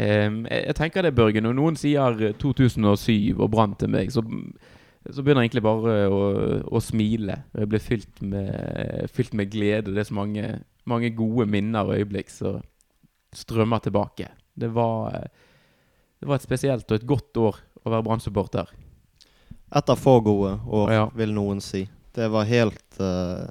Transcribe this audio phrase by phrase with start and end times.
[0.00, 1.42] Em, jeg, jeg tenker det, Børge.
[1.44, 4.22] Når noen sier eh, 2007 og Brann til meg, så,
[5.10, 6.20] så begynner jeg egentlig bare å,
[6.70, 7.40] å smile.
[7.58, 9.92] Jeg blir fylt med, fylt med glede.
[9.92, 10.50] Det er så mange,
[10.88, 12.60] mange gode minner og øyeblikk som
[13.36, 14.30] strømmer tilbake.
[14.58, 15.48] Det var, eh,
[16.20, 18.70] det var et spesielt og et godt år å være Brann-supporter.
[19.70, 21.04] Et av få gode år, Ja.
[21.14, 21.84] vil noen si.
[22.12, 23.46] Det var helt uh,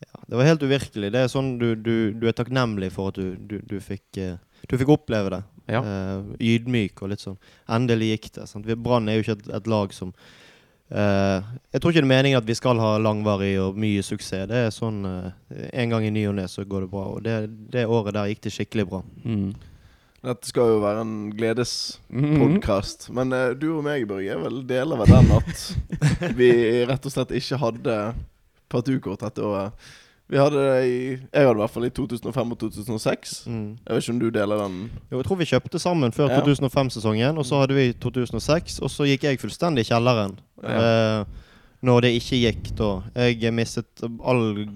[0.00, 1.10] ja, Det var helt uvirkelig.
[1.12, 4.38] Det er sånn du, du, du er takknemlig for at du, du, du, fikk, eh,
[4.66, 5.42] du fikk oppleve det.
[5.68, 5.82] Ja.
[5.84, 7.38] Uh, ydmyk og litt sånn.
[7.68, 8.48] Endelig gikk det.
[8.48, 8.68] Sant?
[8.80, 12.40] Brann er jo ikke et, et lag som uh, Jeg tror ikke det er meningen
[12.40, 14.48] at vi skal ha langvarig og mye suksess.
[14.48, 15.28] Det er sånn uh,
[15.68, 17.04] En gang i ny og ne så går det bra.
[17.12, 17.40] Og det,
[17.74, 19.02] det året der gikk det skikkelig bra.
[19.24, 19.52] Mm.
[20.18, 23.06] Dette skal jo være en gledespodkast.
[23.14, 25.62] Men eh, du og meg, Børge, er vel deler av den at
[26.40, 26.50] vi
[26.88, 27.98] rett og slett ikke hadde
[28.72, 29.88] partukort dette året.
[30.30, 30.96] Vi hadde det i
[31.32, 33.46] Jeg hadde i hvert fall i 2005 og 2006.
[33.48, 33.78] Mm.
[33.86, 34.90] Jeg vet ikke om du deler den?
[35.10, 36.40] Jo, jeg tror vi kjøpte sammen før Ja.
[36.44, 40.36] 2005-sesongen, og så hadde vi 2006, og så gikk jeg fullstendig i kjelleren.
[40.64, 41.24] Eh,
[41.82, 42.90] når det ikke gikk da.
[43.16, 44.66] Jeg mistet all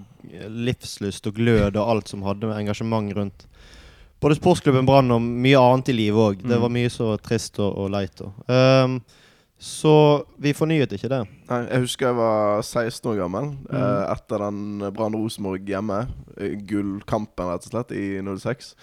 [0.48, 3.46] livslyst og glød og alt som hadde med engasjement rundt
[4.22, 6.36] både sportsklubben Brann og mye annet i livet òg.
[6.46, 6.60] Det Mm.
[6.62, 8.32] var mye så trist og, og leit Og.
[8.48, 9.00] Ehm,
[9.62, 9.92] så
[10.42, 11.20] vi fornyet ikke det.
[11.48, 13.76] Nei, Jeg husker jeg var 16 år gammel Mm.
[13.78, 16.00] eh, etter den Brann Rosenborg hjemme.
[16.36, 18.74] eh, Gullkampen, rett og slett, i 06.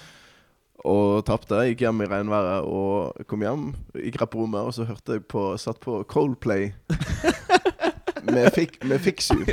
[0.86, 1.60] Og tapte.
[1.68, 3.66] Gikk hjem i regnværet og kom hjem.
[4.00, 6.72] Gikk rett på rommet, og så hørte jeg på Satt på Coldplay.
[8.24, 9.44] med, fik, med Fiksju.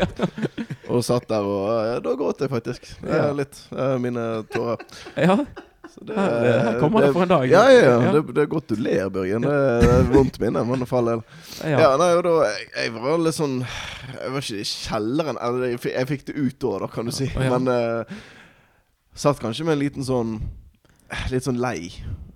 [0.89, 2.87] Og satt der, og ja, da gråt jeg faktisk.
[3.03, 3.59] Det er litt.
[3.75, 4.79] eh, mine tårer.
[5.19, 5.41] Ja,
[6.05, 7.45] det, her, her kommer det for en dag.
[7.49, 8.13] Ja, ja, ja.
[8.13, 9.43] Det, det er godt du ler, Børgen.
[9.47, 11.23] Det er et vondt minne, men for all del.
[11.65, 11.79] Ja.
[11.81, 15.71] Ja, nei, og da jeg, jeg var litt sånn Jeg var ikke i kjelleren Eller
[15.73, 17.57] jeg, fikk- jeg fikk det ut da, da kan du si Ja, ja.
[17.57, 18.21] Men uh,
[19.17, 20.37] Satt kanskje med en liten sånn
[21.33, 21.89] Litt sånn lei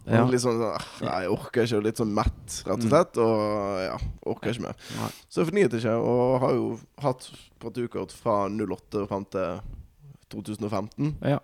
[0.09, 0.25] Ja.
[0.31, 2.89] Litt sånn ah, Nei, jeg orker ikke litt sånn mett, rett og Mm.
[2.89, 3.99] slett Og ja,
[4.33, 5.11] orker ikke mer Nei.
[5.29, 6.67] Så jeg fornyet ikke Og har jo
[7.05, 7.29] hatt
[7.61, 9.61] partukort fra 08 frem til
[10.33, 11.39] 2015 Ja.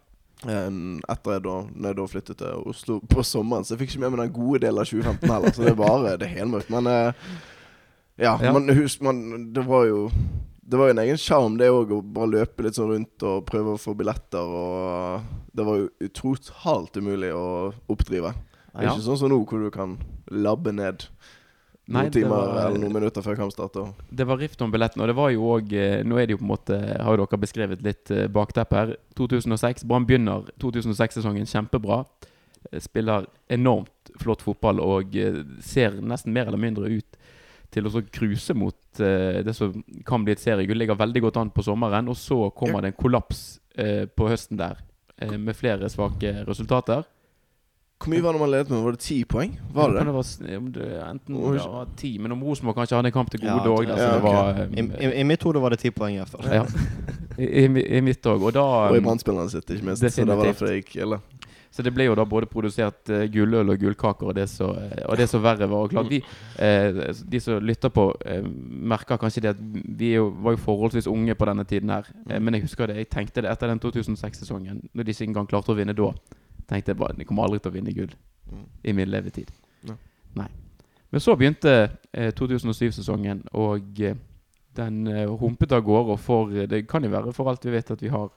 [0.45, 3.95] En- Etter jeg da Når jeg da flyttet til Oslo på sommeren Så jeg fikk
[3.95, 6.35] ikke med meg den gode delen av 2015 heller Så det er bare Det er
[6.43, 7.13] helmørkt Men eh,
[8.21, 8.53] ja, Ja.
[8.53, 10.11] Man, husk, man, det var jo
[10.61, 13.45] Det var jo en egen sjarm det òg, å bare løpe litt sånn rundt og
[13.47, 14.43] prøve å få billetter.
[14.43, 15.23] Og
[15.55, 18.33] det var jo totalt umulig å oppdrive.
[18.35, 18.95] Det er Ja.
[18.97, 19.93] ikke sånn som nå, hvor du kan
[20.29, 21.05] labbe ned
[21.89, 23.77] Nei, noen timer var- eller noen minutter før kampstart.
[23.77, 25.71] Og Det var rift om billettene, og det var jo òg
[26.05, 28.97] Nå er det jo på en måte Har jo dere beskrevet litt eh, bakteppe her.
[29.15, 29.85] 2006.
[29.87, 32.05] Brann begynner 2006-sesongen kjempebra.
[32.73, 37.17] Eh, Spiller enormt flott fotball og eh, ser nesten mer eller mindre ut
[37.71, 39.73] til å så cruise mot eh, det som
[40.07, 40.79] kan bli et seriegull.
[40.79, 44.57] Ligger veldig godt an på sommeren, og så kommer det en kollaps eh, på høsten
[44.59, 44.79] der.
[45.21, 47.05] eh, Med flere svake resultater.
[47.97, 48.83] Hvor mye var det man ledet med?
[48.85, 49.55] Var det ti poeng?
[49.73, 50.13] Var det det?
[50.13, 50.57] var, det
[51.11, 53.89] enten det var ti, men om Rosenborg kanskje hadde en kamp til gode òg.
[53.89, 54.77] ja, så det ok.
[54.77, 56.51] I, eh, i, I mitt hode var det ti poeng i hvert fall.
[56.53, 56.67] ja.
[57.39, 57.65] I, i,
[57.99, 58.45] I mitt òg.
[58.45, 60.05] Og da Og i brannspillerne sitt, ikke minst.
[60.05, 61.21] Så det var derfor det gikk ille.
[61.77, 65.03] Så det ble jo da både produsert uh, gulløl og gullkaker, og det så, eh,
[65.05, 65.85] og det så verre var.
[65.85, 66.23] Og klart vi,
[66.57, 68.47] uh, De som lytter på, uh,
[68.93, 72.09] merker kanskje det at vi jo, var jo forholdsvis unge på denne tiden her.
[72.31, 75.51] Eh, men jeg husker det, jeg tenkte det etter den 2006-sesongen, når de ikke engang
[75.51, 76.09] klarte å vinne da.
[76.69, 78.15] Tenkte jeg bare de kommer aldri til å vinne gull
[78.47, 78.63] Mm.
[78.85, 79.49] i min levetid.
[79.83, 79.97] Ja.
[80.37, 80.47] Nei.
[81.11, 81.73] Men så begynte
[82.13, 84.15] eh, 2007-sesongen, og eh,
[84.77, 86.15] den eh, humpet av gårde.
[86.23, 88.29] For, det kan jo være for alt vi vet at vi har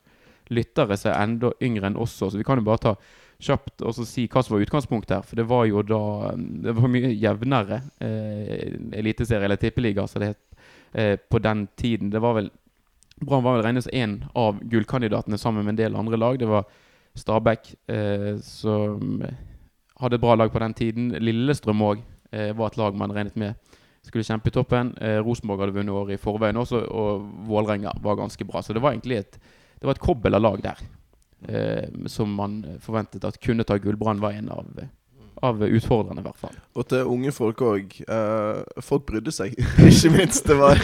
[0.50, 2.96] lyttere som er enda yngre enn oss, så vi kan jo bare ta
[3.40, 5.22] kjapt og så si hva som var utgangspunktet her.
[5.30, 6.02] For det var jo da
[6.36, 12.10] Det var mye jevnere eh, eliteserie, eller tippeliga, som det het, eh, på den tiden.
[12.10, 12.50] Det var vel
[13.20, 16.40] Brann var vel regnet som en av gullkandidatene sammen med en del andre lag.
[16.40, 16.66] Det var
[17.20, 19.22] Stabæk eh, som
[20.00, 21.12] hadde et bra lag på den tiden.
[21.20, 24.94] Lillestrøm òg eh, var et lag man regnet med skulle kjempe i toppen.
[25.02, 28.64] Eh, Rosenborg hadde vunnet året i forveien også, og Vålerenga var ganske bra.
[28.64, 29.40] Så det var egentlig et,
[29.80, 30.82] det var et kobbel av lag der
[31.48, 34.00] eh, som man forventet at kunne ta gull.
[34.00, 34.72] Var en av,
[35.46, 36.56] av utfordrende, i hvert fall.
[36.76, 37.96] Og til unge folk òg.
[38.84, 39.56] folk brydde seg,
[39.90, 40.48] ikke minst.
[40.48, 40.80] Det var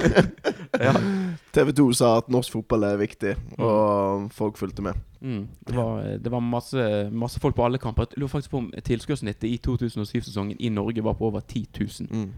[1.55, 4.99] TV 2 sa at norsk fotball er viktig, og folk fulgte med.
[5.21, 5.47] Mm.
[5.67, 8.09] Det var, det var masse, masse folk på alle kamper.
[8.11, 12.29] Jeg lurer faktisk på om tilskuddssnittet i 2007-sesongen i Norge var på over 10 000.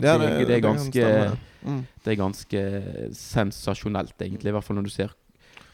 [0.00, 1.06] Ja, det, det, er ganske.
[1.62, 1.86] Mm.
[2.04, 2.60] det er ganske
[3.12, 4.50] sensasjonelt, egentlig.
[4.50, 5.16] I hvert fall når du ser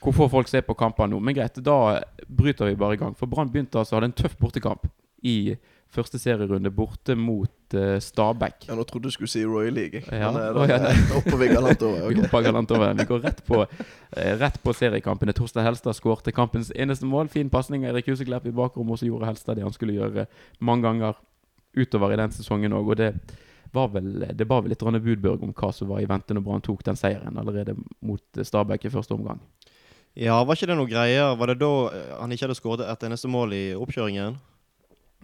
[0.04, 1.16] hvor få folk ser på kamper nå.
[1.20, 3.14] Men greit, da bryter vi bare i gang.
[3.16, 4.84] For Brann begynte altså å ha en tøff bortekamp
[5.24, 5.56] i
[5.94, 8.66] første serierunde borte mot uh, Stabæk.
[8.68, 10.02] Ja, nå trodde du skulle si Royal League.
[10.10, 10.30] Ja.
[10.32, 12.08] Men eh, oh, ja, er ved galant over.
[12.08, 12.96] Vi galant over.
[12.98, 15.34] Vi går rett på, uh, rett på seriekampene.
[15.36, 17.30] Torstein Helstad skårte kampens eneste mål.
[17.32, 20.26] Fin pasning av Erik Huseklepp i bakrommet, og så gjorde Helstad det han skulle gjøre
[20.58, 21.20] mange ganger
[21.74, 22.94] utover i den sesongen òg.
[22.94, 23.12] Og det
[23.74, 26.62] var vel Det var vel litt Budbørg om hva som var i vente når Brann
[26.62, 29.40] tok den seieren allerede mot Stabæk i første omgang.
[30.14, 31.34] Ja, var ikke det noe greier?
[31.34, 31.70] Var det da
[32.20, 34.36] han ikke hadde skåret et eneste mål i oppkjøringen?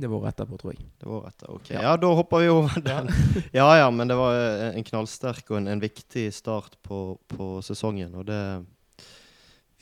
[0.00, 0.84] Det var året etterpå, tror jeg.
[1.00, 1.70] Det var etter, ok.
[1.74, 1.82] Ja.
[1.84, 3.10] Ja, da hopper vi over den.
[3.52, 7.50] Ja ja, men det var eh, en knallsterk og en, en viktig start på, på
[7.66, 8.40] sesongen, og det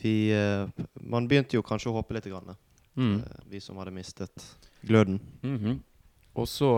[0.02, 0.66] Vi eh,
[1.02, 2.56] Man begynte jo kanskje å håpe litt, grann,
[2.98, 3.20] Mm.
[3.22, 4.44] eh, vi som hadde mistet
[4.82, 5.20] gløden.
[5.46, 5.76] Mhm.
[6.38, 6.68] Og så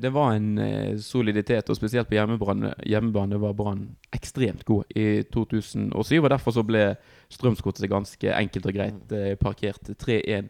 [0.00, 0.56] Det var en
[1.00, 6.22] soliditet, og spesielt på hjemmebane, var Brann ekstremt god i 2007.
[6.22, 6.96] og Derfor så ble
[7.28, 10.48] Strømsgodset ganske enkelt og greit eh, parkert 3-1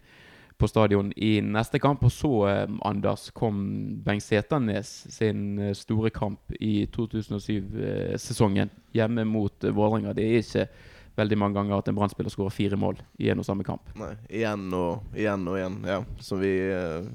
[0.63, 2.05] på stadion i neste kamp.
[2.07, 3.57] Og så, eh, Anders, kom
[4.05, 10.15] Bengt Seternes sin eh, store kamp i 2007-sesongen hjemme mot eh, Vålerenga.
[10.15, 10.67] Det er ikke
[11.19, 13.91] veldig mange ganger at en Brann-spiller skårer fire mål i en og samme kamp.
[13.99, 15.83] Nei, igjen og igjen og igjen.
[15.89, 17.11] Ja, som vi eh,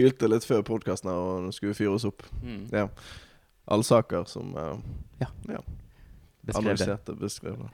[0.00, 2.24] hylte litt før podkasten og skulle fyre oss opp.
[2.72, 2.88] Ja.
[3.64, 4.76] Allsaker som uh,
[5.16, 5.62] Beskrev
[6.44, 6.56] det.
[6.58, 7.70] analyserte beskrev det.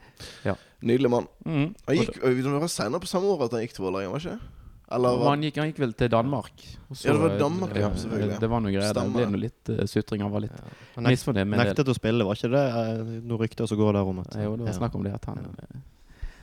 [0.47, 0.53] Ja.
[0.79, 1.27] Nydelig mann.
[1.43, 1.73] Mm.
[1.87, 4.37] Han gikk, det var senere på samme år at han gikk til Vålerenga, var ikke
[4.37, 4.60] det?
[4.91, 6.63] Eller han, gikk, han gikk vel til Danmark.
[6.93, 8.39] så- Ja, det var Danmark, ja, selvfølgelig.
[8.39, 8.93] Det var noe greier.
[8.93, 10.21] Det ble noe litt uh, sutring.
[10.21, 10.59] Han var litt
[10.95, 11.67] Han misfornøyd med det.
[11.71, 14.55] nektet å spille, var ikke det eh, noen rykter som går der om at Jo,
[14.57, 14.79] det var Ja.
[14.79, 15.79] snakk om det at han eh,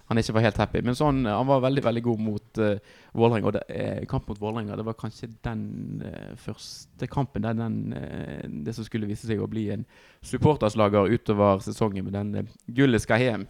[0.09, 0.81] Han ikke var helt happy.
[0.81, 2.79] Men sånn, han var veldig veldig god mot uh,
[3.13, 3.45] Vålerenga.
[3.47, 7.93] Og det, eh, kamp mot Vålerenga det var kanskje den uh, første kampen der den,
[7.93, 9.85] uh, det som skulle vise seg å bli en
[10.23, 12.05] supporterslager utover sesongen.
[12.05, 12.43] med den uh,
[12.73, 13.47] 'Gullet skal hjem'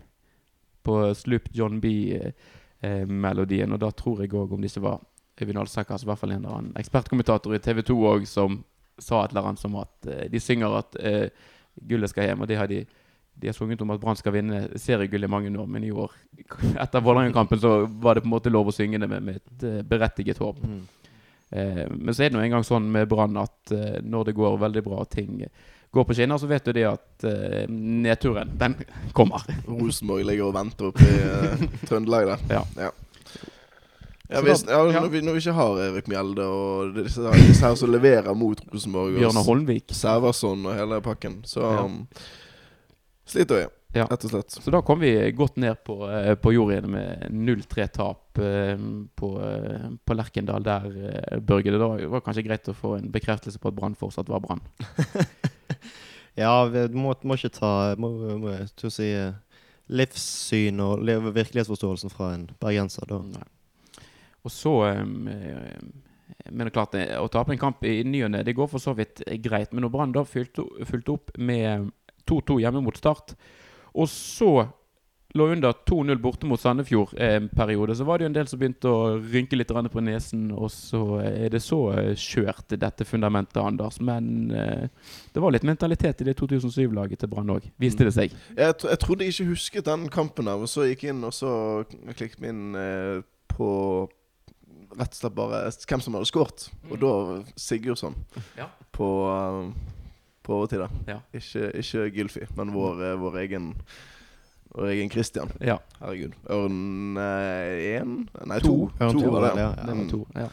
[0.82, 1.80] på Sloop John
[2.82, 3.72] B-melodien.
[3.72, 5.00] og da tror jeg òg, om det ikke var
[5.40, 8.64] Øyvind Alsaker, så i hvert fall en eller annen ekspertkommentator i TV 2 òg, som
[8.98, 11.28] sa et eller annet som at eh, de synger at eh,
[11.88, 12.42] gullet skal hjem.
[12.42, 12.84] Og det har de
[13.38, 16.14] de har sunget om at Brann skal vinne seriegull i mange år, men i år,
[16.82, 19.66] etter Vålerenga-kampen, så var det på en måte lov å synge det med, med et
[19.68, 20.58] eh, berettiget håp.
[20.58, 20.80] Mm.
[21.50, 24.58] Eh, men så er det nå engang sånn med Brann at eh, når det går
[24.60, 25.42] veldig bra og ting
[25.90, 28.74] går på skinner, så vet du det at eh, nedturen, den
[29.16, 29.40] kommer.
[29.64, 32.42] Rosenborg ligger og venter oppe i eh, Trøndelag der.
[32.52, 32.62] Ja.
[32.76, 32.90] Ja,
[34.28, 37.78] ja, hvis, ja, når, vi, når vi ikke har Erik Mjelde og disse, disse her
[37.80, 39.86] som leverer mot Rosenborg, Bjørnar Holmvik.
[39.96, 41.86] Sæversson og hele pakken, så Ja.
[41.86, 42.02] um,
[43.28, 43.64] sliter vi,
[43.96, 44.04] Ja.
[44.04, 44.52] rett og slett.
[44.52, 48.82] Så da kom vi godt ned på, eh, på jord igjen med 0-3-tap eh,
[49.16, 50.88] på, eh, på Lerkendal der,
[51.40, 51.72] Børge.
[51.72, 54.64] Det var, kanskje greit å få en bekreftelse på at Brann fortsatt var Brann.
[56.38, 57.68] Ja, vi må, må ikke ta
[57.98, 59.08] må, må, jeg å si,
[59.90, 61.00] livssyn og
[61.34, 63.08] virkelighetsforståelsen fra en bergenser.
[63.10, 63.18] Da.
[63.26, 64.04] Nei.
[64.46, 68.54] Og så Men det er klart, å tape en kamp i ny og ne, det
[68.54, 69.74] går for så vidt greit.
[69.74, 71.90] Men når Brann da fulgte, fulgte opp med
[72.30, 73.34] 2-2 hjemme mot Start,
[73.98, 74.52] og så
[75.36, 78.60] lå under 2-0 borte mot Sandefjord en periode, så var det jo en del som
[78.60, 83.60] begynte å rynke litt på nesen, og så er det så kjørt skjørt, dette fundamentet,
[83.60, 84.00] Anders.
[84.00, 84.88] Men eh,
[85.34, 88.32] det var litt mentalitet i det 2007-laget til Brann òg, viste det seg.
[88.56, 91.36] Jeg, jeg trodde jeg ikke husket den kampen der, og så gikk jeg inn og
[91.36, 91.52] så
[92.16, 93.20] klikket vi inn eh,
[93.52, 93.68] på
[94.98, 96.70] rett og slett bare hvem som hadde skåret.
[96.88, 97.12] Og da
[97.60, 98.16] Sigurdsson
[98.56, 98.70] Ja.
[98.96, 99.97] på, eh,
[100.48, 100.86] på overtid.
[101.10, 101.18] Ja.
[101.36, 103.74] Ikke, ikke Gylfi, men vår, eh, vår egen
[104.74, 105.52] vår egen Christian.
[105.64, 106.34] Ja, Herregud.
[106.52, 108.16] Ørn én?
[108.46, 108.88] Nei, To.
[108.88, 109.04] to.
[109.04, 109.60] Ørn to var det.
[109.62, 110.24] ja, det var to.
[110.36, 110.48] Ja.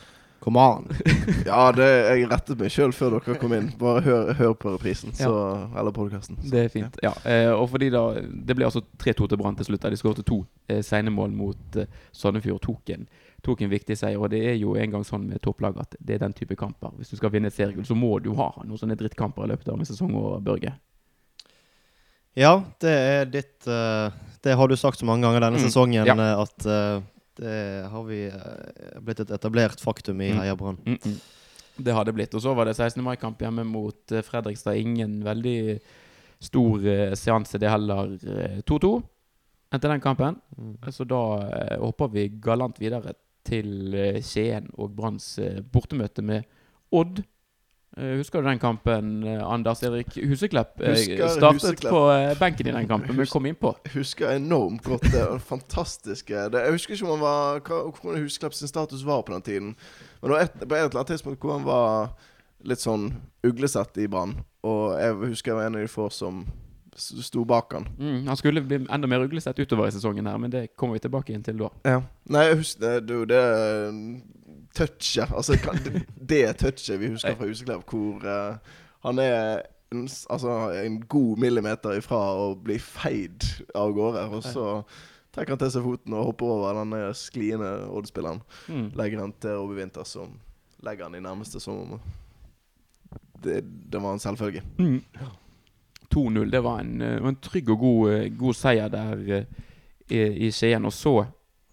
[0.45, 0.86] Come on!
[1.45, 3.71] Ja, det, jeg rettet meg sjøl før dere kom inn.
[3.81, 5.14] Bare hør, hør på reprisen.
[5.18, 5.31] Så,
[5.73, 6.37] Eller podkasten.
[6.52, 6.99] Det er fint.
[7.02, 9.81] Ja, eh, og fordi da Det ble altså 3-2 til Brann til slutt.
[9.81, 12.61] da De skåret to eh, sene mål mot eh, Sandefjord.
[12.61, 13.07] Tok en,
[13.45, 14.18] tok en viktig seier.
[14.19, 16.92] Og det er jo en gang sånn med topplag at det er den type kamper.
[16.97, 19.69] Hvis du skal vinne et seriegull, så må du ha noen sånne drittkamper i løpet
[19.69, 20.14] av en sesong.
[20.18, 20.73] Og Børge.
[22.35, 22.52] Ja,
[22.83, 24.11] det er ditt uh,
[24.44, 26.16] Det har du sagt så mange ganger denne Mm, sesongen ja.
[26.19, 27.06] eh, at uh,
[27.40, 27.56] det
[27.92, 30.40] har vi uh, blitt et etablert faktum i Mm.
[30.42, 30.78] Heia Brann.
[30.85, 31.16] Mm -mm.
[31.78, 32.33] Det har det blitt.
[32.35, 33.04] Og så var det 16.
[33.04, 34.75] mai-kamp hjemme mot Fredrikstad.
[34.75, 35.80] Ingen veldig
[36.40, 36.80] stor
[37.16, 38.14] seanse, det heller.
[38.23, 39.04] eh, 2-2
[39.73, 40.35] etter den kampen.
[40.57, 40.78] Mm.
[40.92, 43.14] Så da hopper vi galant videre
[43.45, 46.45] til eh, Skien og Branns eh, bortemøte med
[46.95, 47.21] Odd.
[47.97, 50.75] Eh, husker du den kampen, Anders Erik Huseklepp?
[50.81, 51.94] Husker startet Huseklepp.
[51.94, 53.75] på benken i den kampen, men kom innpå.
[53.94, 58.71] Husker enormt godt det fantastiske Jeg husker ikke om han var hva, hvordan Huseklepp sin
[58.71, 59.75] status var på den tiden.
[60.21, 62.16] Men det var et, på et eller annet tidspunkt hvor han var
[62.66, 63.11] litt sånn
[63.45, 64.40] uglesett i Brann.
[64.66, 66.45] Og jeg husker jeg var en av de få som
[66.95, 67.87] sto bak han.
[67.99, 71.04] Mm, han skulle bli enda mer uglesett utover i sesongen her, men det kommer vi
[71.04, 71.69] tilbake inn til da.
[71.83, 72.02] Ja.
[72.31, 73.42] Nei, husker det, du, det
[74.75, 75.31] touchet.
[75.35, 80.56] Altså kan, det, det touchet vi husker fra Huseklev, hvor uh, han er en, altså,
[80.83, 84.25] en god millimeter ifra å bli feid av gårde.
[84.35, 84.68] Og så
[85.35, 88.44] trekker han til seg foten og hopper over den skliende Odd-spilleren.
[88.68, 88.92] Mm.
[88.97, 90.37] Legger han til Robbie Winther, som
[90.85, 91.99] legger han i nærmeste som om
[93.44, 93.59] det,
[93.92, 94.64] det var en selvfølge.
[94.80, 95.02] Mm.
[96.16, 96.52] 2-0.
[96.52, 99.50] Det var en, eh, en trygg og god, eh, god seier der eh,
[100.10, 100.86] i, i Skien.
[100.88, 101.14] Og så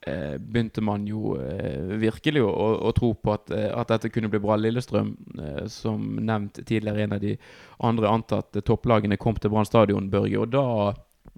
[0.06, 4.30] eh, begynte man jo eh, virkelig å, å, å tro på at, at dette kunne
[4.32, 4.58] bli bra.
[4.60, 7.36] Lillestrøm, eh, som nevnt tidligere, en av de
[7.82, 10.40] andre antatte topplagene, kom til Brann stadion, Børge.
[10.42, 10.66] Og da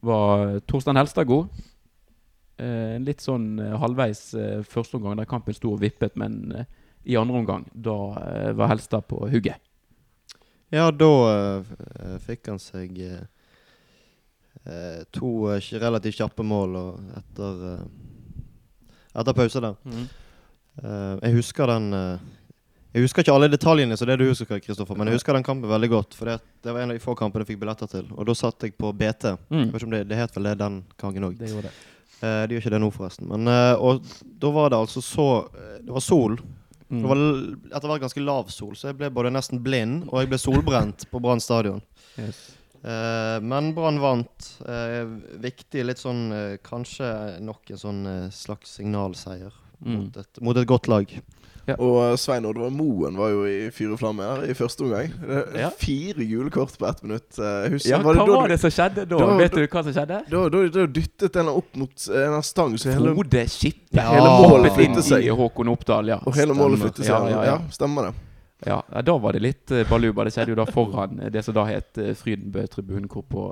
[0.04, 1.52] var Torstein Helstad god.
[2.60, 4.28] Eh, litt sånn halvveis
[4.70, 6.64] første omgang, der kampen sto og vippet, men
[7.04, 7.96] i andre omgang, da
[8.56, 9.60] var Helstad på hugget.
[10.74, 13.20] Ja, da eh, fikk han seg eh,
[14.66, 16.78] eh, to relativt kjappe mål
[17.20, 17.60] etter,
[19.14, 19.76] etter pause der.
[19.84, 25.10] Eh, jeg husker den Jeg husker ikke alle detaljene så det du husker, Kristoffer, men
[25.10, 26.14] jeg husker den kampen veldig godt.
[26.14, 28.10] For det, det var en av de få kampene jeg fikk billetter til.
[28.14, 29.32] Og da satt jeg på BT.
[29.50, 29.72] Mm.
[29.94, 31.38] det, det het vel det den gangen òg.
[31.38, 31.72] Det det.
[32.22, 33.26] De gjør ikke det nå, forresten.
[33.30, 33.50] Men,
[33.82, 35.26] og da var det altså så
[35.82, 36.38] Det var sol.
[36.90, 37.00] Mm.
[37.00, 37.20] Det var
[37.78, 41.06] etter hvert ganske lav sol, så jeg ble både nesten blind og jeg ble solbrent
[41.10, 41.80] på Brann stadion.
[42.20, 42.42] Yes.
[42.84, 44.50] Eh, men Brann vant.
[44.68, 45.04] Eh,
[45.40, 49.52] viktig, litt sånn eh, Kanskje nok en sånn eh, slags signalseier
[49.84, 49.96] Mm.
[50.04, 51.10] mot, et, mot et godt lag.
[51.78, 55.12] Og eh, Svein Oddvar Moen var jo i fyr og flamme her i første omgang.
[55.56, 55.70] Ja.
[55.80, 57.30] Fire gule kort på ett minutt.
[57.38, 59.18] Husker, ja, var det, hva da var du- det som skjedde da?
[59.22, 60.20] da- Vet du hva som skjedde?
[60.30, 63.96] Da, da, da dyttet en opp mot en stang, så hele, Frode Skippe.
[63.96, 65.24] Ja, hele målet Hoppet inn flyttet seg.
[65.24, 66.20] i Håkon Oppdal, ja.
[66.26, 67.14] Og hele målet flyttet seg.
[67.14, 67.58] Ja, Ja, ja, ja.
[67.72, 68.14] stemmer det.
[68.66, 68.82] ja.
[68.92, 70.24] ja, Da var det litt uh, baluba.
[70.24, 73.42] Det skjedde jo da foran eh, det som da het Frydenbø-tribunen, hvor på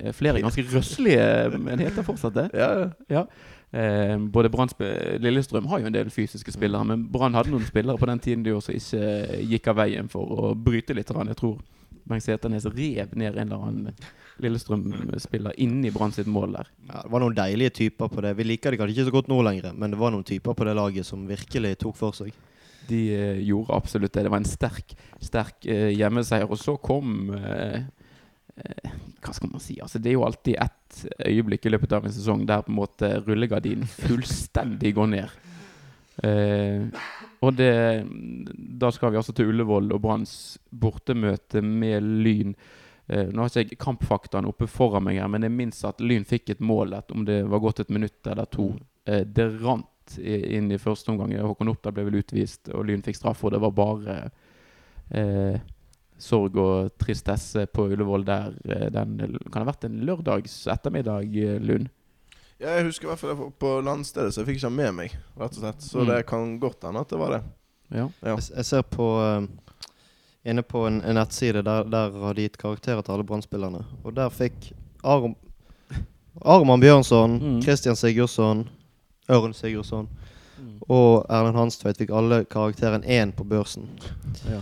[0.00, 2.48] eh, flere ganske røslige Men heter fortsatt det?
[2.56, 3.24] Ja, ja.
[3.70, 4.70] Eh, både Brann
[5.20, 8.46] Lillestrøm har jo en del fysiske spillere, men Brann hadde noen spillere på den tiden
[8.46, 11.12] de også ikke eh, gikk av veien for å bryte litt.
[11.12, 11.58] Jeg tror
[12.08, 14.08] Bengt Seternes rev ned en eller annen
[14.40, 16.70] Lillestrøm-spiller inni Brann sitt mål der.
[16.88, 18.36] Ja, det var noen deilige typer på det.
[18.38, 20.68] Vi liker det kanskje ikke så godt nå lenger, men det var noen typer på
[20.68, 22.32] det laget som virkelig tok for seg.
[22.88, 24.24] De eh, gjorde absolutt det.
[24.24, 26.48] Det var en sterk, sterk eh, hjemmeseier.
[26.48, 27.82] Og så kom eh,
[29.22, 29.76] Hva skal man si?
[29.82, 32.78] Altså, det er jo alltid ett øyeblikk i løpet av en sesong der på en
[32.78, 35.38] måte rullegardinen fullstendig går ned.
[36.22, 36.86] Eh,
[37.46, 38.02] og det
[38.80, 40.32] Da skal vi altså til Ullevål og Branns
[40.70, 42.54] bortemøte med Lyn.
[43.06, 46.26] Eh, nå har ikke jeg kampfaktaen oppe foran meg her, men jeg minnes at Lyn
[46.28, 48.72] fikk et mål at om det var gått et minutt eller to.
[49.06, 51.34] Eh, det rant inn i første omgang.
[51.36, 53.44] Håkon Oppdal ble vel utvist, og Lyn fikk straff.
[53.44, 54.18] Og det var bare
[55.10, 55.60] eh,
[56.18, 58.54] sorg og tristesse på Ullevål der.
[58.68, 61.88] eh, Den kan ha vært en lørdags ettermiddag, eh, Lund.
[62.60, 65.12] Ja, jeg husker i hvert fall på landstedet, så jeg fikk ikke den med meg.
[65.38, 66.06] rett og slett Så Mm.
[66.06, 67.42] det kan godt hende at det var det.
[67.92, 68.08] Ja.
[68.22, 68.34] Ja.
[68.36, 69.46] Jeg, jeg ser på eh,
[70.44, 73.84] Inne på en, en nettside der, der har de gitt karakterer til alle Brann-spillerne.
[74.04, 74.72] Og der fikk
[75.04, 75.34] Arm,
[76.44, 77.62] Arman Bjørnson, Mm.
[77.62, 78.68] Christian Sigurdsson,
[79.28, 80.08] Ørn Sigurdsson
[80.88, 83.88] og Erlend Hanstveit fikk alle karakteren én på børsen.
[84.48, 84.60] Ja.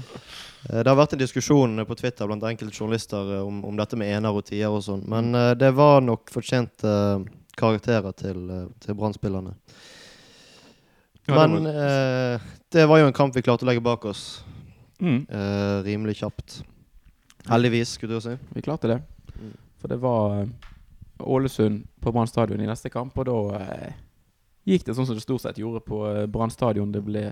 [0.70, 3.96] Eh, Det har vært en diskusjon på Twitter blant enkelte journalister eh, om, om dette
[3.96, 6.90] med ener og tier og sånn, men eh, det var nok fortjente
[7.56, 8.42] karakterer til,
[8.84, 9.54] til Brann-spillerne.
[11.26, 11.64] Men
[12.70, 14.42] det var jo en kamp vi klarte å legge bak oss
[14.96, 15.26] Mm.
[15.84, 16.62] rimelig kjapt.
[17.50, 18.32] Heldigvis, skulle du si.
[18.54, 19.02] Vi klarte det.
[19.36, 19.50] Mm.
[19.78, 20.46] For det var
[21.20, 23.34] Ålesund på Brann stadion i neste kamp, og da
[24.66, 26.92] gikk det sånn som det stort sett gjorde på eh, Brann stadion.
[26.94, 27.28] Det ble,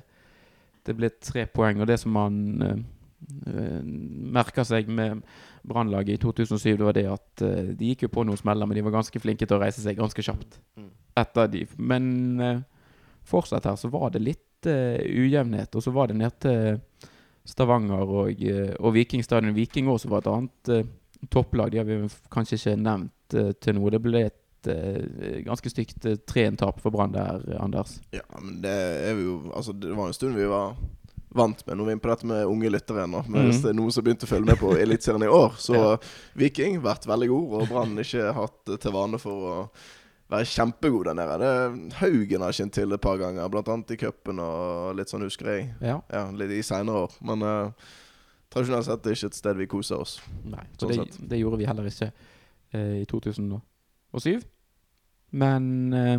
[0.87, 2.85] det ble tre poeng, og det som man eh,
[3.51, 3.81] eh,
[4.39, 5.25] merka seg med
[5.65, 8.77] Brannlaget i 2007, det var det at uh, de gikk jo på noen smeller, men
[8.77, 10.91] de var ganske flinke til å reise seg ganske kjapt Mm.
[11.17, 11.63] etter de.
[11.79, 12.11] Men
[12.43, 12.59] uh,
[13.25, 17.09] fortsatt her så var det litt uh, ujevnhet, og så var det ned til
[17.49, 18.45] Stavanger og,
[18.81, 19.57] og Vikingstadion.
[19.57, 21.73] Viking også var et annet topplag.
[21.73, 21.99] De har vi
[22.33, 23.93] kanskje ikke nevnt til noe.
[23.93, 24.39] Det ble et
[24.71, 27.99] eh, ganske stygt uh, 3-1-tap for Brann der, eh, Anders.
[28.15, 28.75] Ja, men det
[29.11, 30.77] er vi jo Altså, det var en stund vi var
[31.35, 31.77] vant med.
[31.77, 33.25] Nå er vi inne på dette med unge lyttere ennå.
[33.27, 33.51] Men Mhm.
[33.51, 35.97] hvis det er noen som begynte å følge med på Eliteserien i år, så Ja.
[36.35, 39.69] Viking vært veldig god, og Brann ikke hatt til vane for å
[40.31, 41.93] være kjempegod der nede.
[42.01, 45.75] Haugen har kjent til et par ganger, annet i cupen og litt sånn, husker jeg.
[45.81, 46.01] Ja.
[46.11, 47.13] Ja, litt i seinere år.
[47.21, 47.71] Men uh,
[48.51, 50.21] tradisjonelt sett er det ikke et sted vi koser oss.
[50.45, 52.13] Nei, Sånn det, det gjorde vi heller ikke
[52.75, 54.43] uh, i 2007.
[55.35, 56.19] Men eh,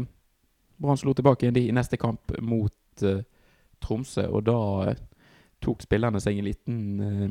[0.81, 3.23] Brann slo tilbake i neste kamp mot eh,
[3.83, 5.03] Tromsø, og da eh,
[5.63, 7.29] tok spillerne seg en liten eh,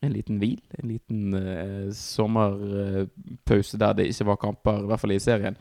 [0.00, 0.58] en liten hvil.
[0.78, 5.56] En liten eh, sommerpause der det ikke var kamper, i hvert fall i serien,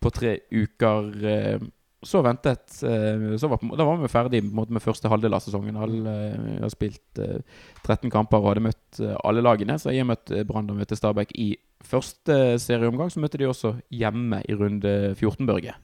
[0.00, 1.12] på tre uker.
[1.34, 1.68] Eh,
[2.00, 5.76] så ventet så var, Da var vi ferdig med første halvdel av sesongen.
[5.76, 6.14] Alle
[6.62, 7.42] har spilt eh,
[7.84, 9.76] 13 kamper og hadde møtt alle lagene.
[9.76, 11.50] Så jeg har møtt Brann og møtte Stabæk i
[11.84, 13.10] første serieomgang.
[13.12, 15.74] Så møtte de også hjemme i runde 14, Børge.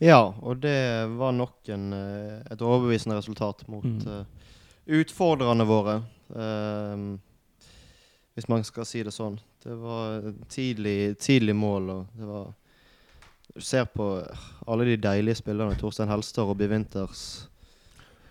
[0.00, 4.06] Ja, og det var nok en, eh, et overbevisende resultat mot Mm.
[4.06, 4.24] uh,
[4.88, 5.98] utfordrerne våre.
[6.30, 7.18] Uh,
[8.34, 9.38] hvis man skal si det sånn.
[9.62, 12.54] Det var tidlig, tidlig mål, og det var
[13.52, 14.04] Du ser på
[14.68, 15.74] alle de deilige spillerne.
[15.76, 17.48] Torstein Helstad, Robbie Winters.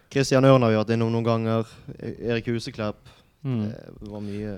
[0.10, 1.68] Christian Ørn har vi hatt innom noen ganger.
[2.00, 2.96] E- Erik Huseklepp.
[3.44, 3.66] Mm.
[4.00, 4.54] Det var mye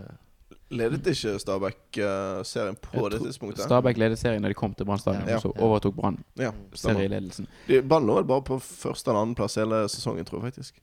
[0.72, 3.64] Ledet ikke Stabæk uh, serien på det tidspunktet?
[3.66, 5.36] Stabæk ledet serien da de kom til Brann stadion, Ja.
[5.36, 7.48] og så overtok Brann Ja, serieledelsen.
[7.90, 10.80] Brann lå vel bare på første eller andreplass hele sesongen, tror jeg faktisk.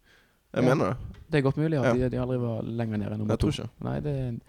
[0.54, 0.68] Jeg Ja.
[0.74, 0.96] mener det.
[1.30, 2.04] Det er godt mulig at Ja.
[2.04, 3.50] de, de aldri var lenger nede enn nummer to.
[3.84, 4.40] Nei, det,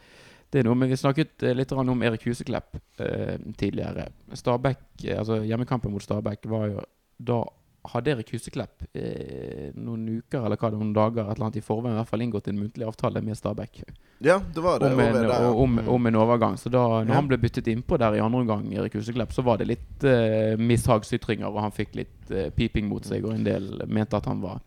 [0.52, 4.08] det er noe, men Vi snakket eh, litt om Erik Huseklepp eh, tidligere.
[4.34, 6.82] Stabæk, eh, altså Hjemmekampen mot Stabæk var jo
[7.22, 7.44] Da
[7.88, 11.64] hadde Erik Huseklepp eh, noen uker eller hva det noen dager et eller annet i
[11.64, 13.84] forveien i hvert fall inngått en muntlig avtale med Stabæk
[14.22, 14.92] Ja, det var det.
[14.94, 15.38] om en, det, ja.
[15.50, 15.88] og- om, Mm.
[15.90, 16.58] om en overgang.
[16.58, 17.14] Så da når Ja.
[17.16, 20.58] han ble byttet innpå der i andre omgang, Erik Huseklepp, så var det litt eh,
[20.58, 24.42] mishagsytringer, og han fikk litt eh, piping mot seg, og en del mente at han
[24.42, 24.60] var,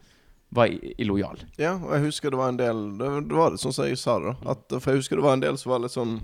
[0.51, 1.37] var illojal.
[1.59, 3.99] Ja, og jeg husker det var en del Det, det var det sånn som jeg
[3.99, 4.51] sa det, da.
[4.53, 6.21] At, for jeg husker det var en del som var litt sånn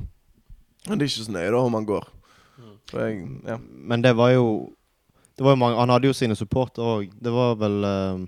[0.87, 2.04] Det er ikke så nøye da om han går.
[2.95, 3.59] Jeg, ja.
[3.76, 4.73] Men det var jo
[5.38, 7.14] det var jo mange, Han hadde jo sine supportere òg.
[7.14, 8.26] Det var vel uh,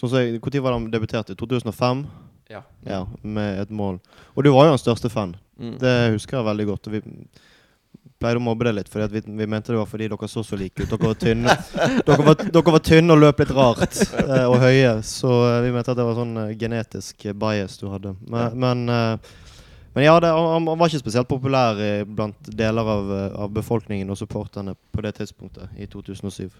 [0.00, 1.36] Sånn som jeg, Når var han debuterte?
[1.36, 2.06] 2005?
[2.50, 2.62] Ja.
[2.88, 4.00] Ja, med et mål.
[4.34, 5.36] Og du var jo hans største fan.
[5.60, 5.76] Mm.
[5.78, 6.88] Det husker jeg veldig godt.
[6.88, 7.02] Og vi
[8.20, 10.58] pleide å mobbe det litt, fordi vi, vi mente det var fordi dere så så
[10.60, 10.88] like ut.
[10.90, 11.54] Dere var tynne
[12.08, 14.96] Dere var, dere var tynne og løp litt rart, eh, og høye.
[15.06, 18.16] Så eh, vi mente at det var sånn genetisk bias du hadde.
[18.24, 19.38] Men, men, eh,
[19.94, 24.10] men ja, det, han, han var ikke spesielt populær blant deler av, eh, av befolkningen
[24.10, 26.50] og supporterne på det tidspunktet, i 2007.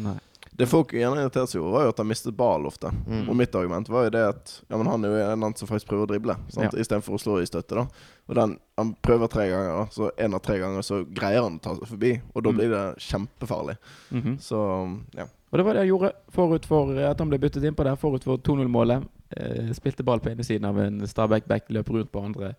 [0.00, 0.16] Nei.
[0.56, 2.90] Det folk gjerne irriterte seg over, var jo at han mistet ball ofte.
[3.06, 3.28] Mm.
[3.30, 5.88] Og mitt argument var jo det at Ja, men han er jo en som faktisk
[5.88, 6.72] prøver å drible, sant?
[6.74, 6.80] Ja.
[6.80, 7.74] istedenfor å slå i støtte.
[7.76, 7.86] da
[8.28, 9.84] Og den, Han prøver tre ganger, da.
[9.92, 12.12] så en av tre ganger så greier han å ta seg forbi.
[12.34, 12.56] Og da Mm.
[12.56, 13.76] blir det kjempefarlig.
[14.12, 14.38] Mhm.
[14.40, 15.26] Så ja.
[15.50, 17.98] Og det var det jeg gjorde forut for at han ble byttet inn på der,
[17.98, 19.06] forut for 2-0-målet.
[19.36, 22.52] Eh, spilte ball på ene siden av en Stabæk-back, løp rundt på andre.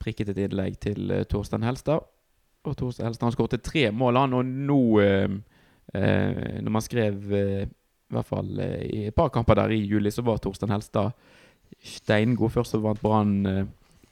[0.00, 2.04] Prikket et innlegg til eh, Torstein Helstad.
[2.68, 4.36] Og Torstein Helstad han skåret tre mål, han.
[4.36, 5.38] Og nå, eh,
[5.96, 9.80] eh, når man skrev eh, i hvert fall eh, i et par kamper der i
[9.80, 11.14] juli, så var Torstein Helstad
[11.80, 12.52] steingod.
[12.52, 13.64] Først så vant Brann eh,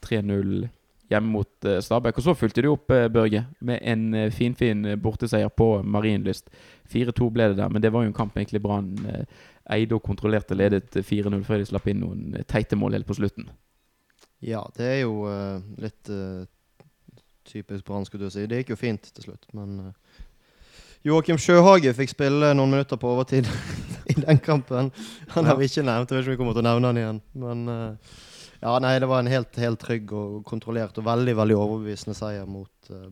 [0.07, 0.69] 3-0
[1.11, 2.19] hjemme mot eh, Stabæk.
[2.19, 6.51] Og så fulgte de opp, eh, Børge, med en finfin eh, borteseier på Marienlyst.
[6.93, 8.95] 4-2 ble det der, men det var jo en kamp egentlig Brann
[9.69, 10.57] eide og kontrollerte.
[10.57, 13.51] Ledet eh, 4-0 før de slapp inn noen teite mål helt på slutten.
[14.45, 16.47] Ja, det er jo uh, litt uh,
[17.49, 18.47] typisk Brann, skulle du si.
[18.47, 20.19] Det gikk jo fint til slutt, men uh,
[21.07, 23.49] Joakim Sjøhage fikk spille noen minutter på overtid
[24.13, 24.91] i den kampen.
[25.35, 27.01] Han har vi ikke nevnt, jeg vet ikke om vi kommer til å nevne han
[27.03, 27.21] igjen.
[27.39, 28.17] Men eh,
[28.63, 32.47] ja, nei, det var en helt, helt trygg og kontrollert og veldig veldig overbevisende seier
[32.51, 33.09] mot uh,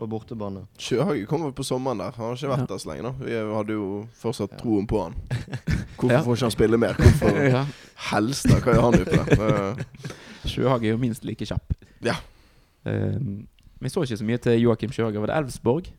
[0.00, 0.62] på bortebane.
[0.80, 2.12] Sjøhage kommer på sommeren der.
[2.16, 2.66] Han har ikke vært Ja.
[2.72, 3.02] der så lenge.
[3.02, 3.12] nå.
[3.20, 3.88] Vi hadde jo
[4.20, 4.58] fortsatt Ja.
[4.62, 5.14] troen på han.
[6.00, 6.22] Hvorfor Ja.
[6.24, 6.94] får ikke han spille mer?
[6.94, 7.64] Hvorfor ja.
[8.10, 9.84] Helstad, hva gjør han ute der?
[10.50, 11.74] Sjøhage er jo minst like kjapp.
[12.02, 12.14] Ja.
[12.88, 13.18] Eh,
[13.80, 15.20] vi så ikke så mye til Joakim Sjøhage.
[15.20, 15.90] Var det Elvsborg?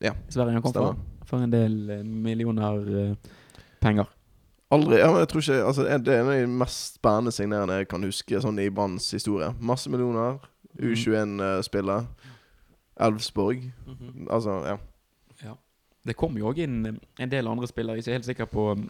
[0.00, 0.14] Ja.
[0.32, 0.94] Sverige han kom fra?
[1.28, 3.14] For en del eh, millioner uh,
[3.80, 4.08] penger.
[4.70, 7.80] Aldri, ja, men jeg tror ikke altså, Det er en av de mest spennende signerende
[7.80, 9.50] jeg kan huske sånn i Branns historie.
[9.58, 10.38] Masse millioner.
[10.78, 12.06] U21-spiller.
[13.98, 14.26] -hmm.
[14.30, 14.76] Altså, ja.
[16.06, 17.96] Det kom jo òg inn eh, en del andre spillere.
[17.98, 18.86] Jeg er ikke helt sikker på um,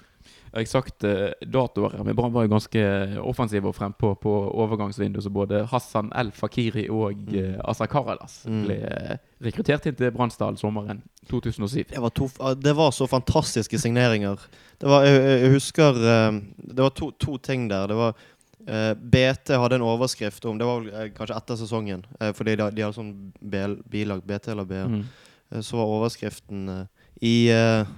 [0.54, 2.82] eksakte datoer, men Brann var jo ganske
[3.22, 5.24] offensive og frempå på overgangsvinduet.
[5.24, 7.34] Så både Hassan El Fakiri og Mm.
[7.56, 8.62] uh, Asa Karadas Mm.
[8.64, 11.84] ble eh, rekruttert inn til Bransdal sommeren 2007.
[11.90, 14.38] Det var, to, det var så fantastiske signeringer.
[14.78, 17.86] Det var, jeg, jeg- husker eh, Det var to, to ting der.
[17.88, 18.14] Det var
[18.60, 22.56] Uh, BT hadde en overskrift om Det var vel, uh, kanskje etter sesongen, uh, fordi
[22.60, 24.86] de, de hadde sånn bilag, BT eller BL.
[24.86, 25.04] Mm.
[25.50, 26.84] Eh, Så var overskriften eh,
[27.20, 27.88] I uh,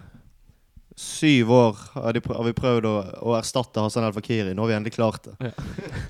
[0.96, 2.94] syv år har, de har vi prøvd å,
[3.30, 4.52] å erstatte Hassan El Fakiri.
[4.54, 5.52] Nå har vi endelig klart det.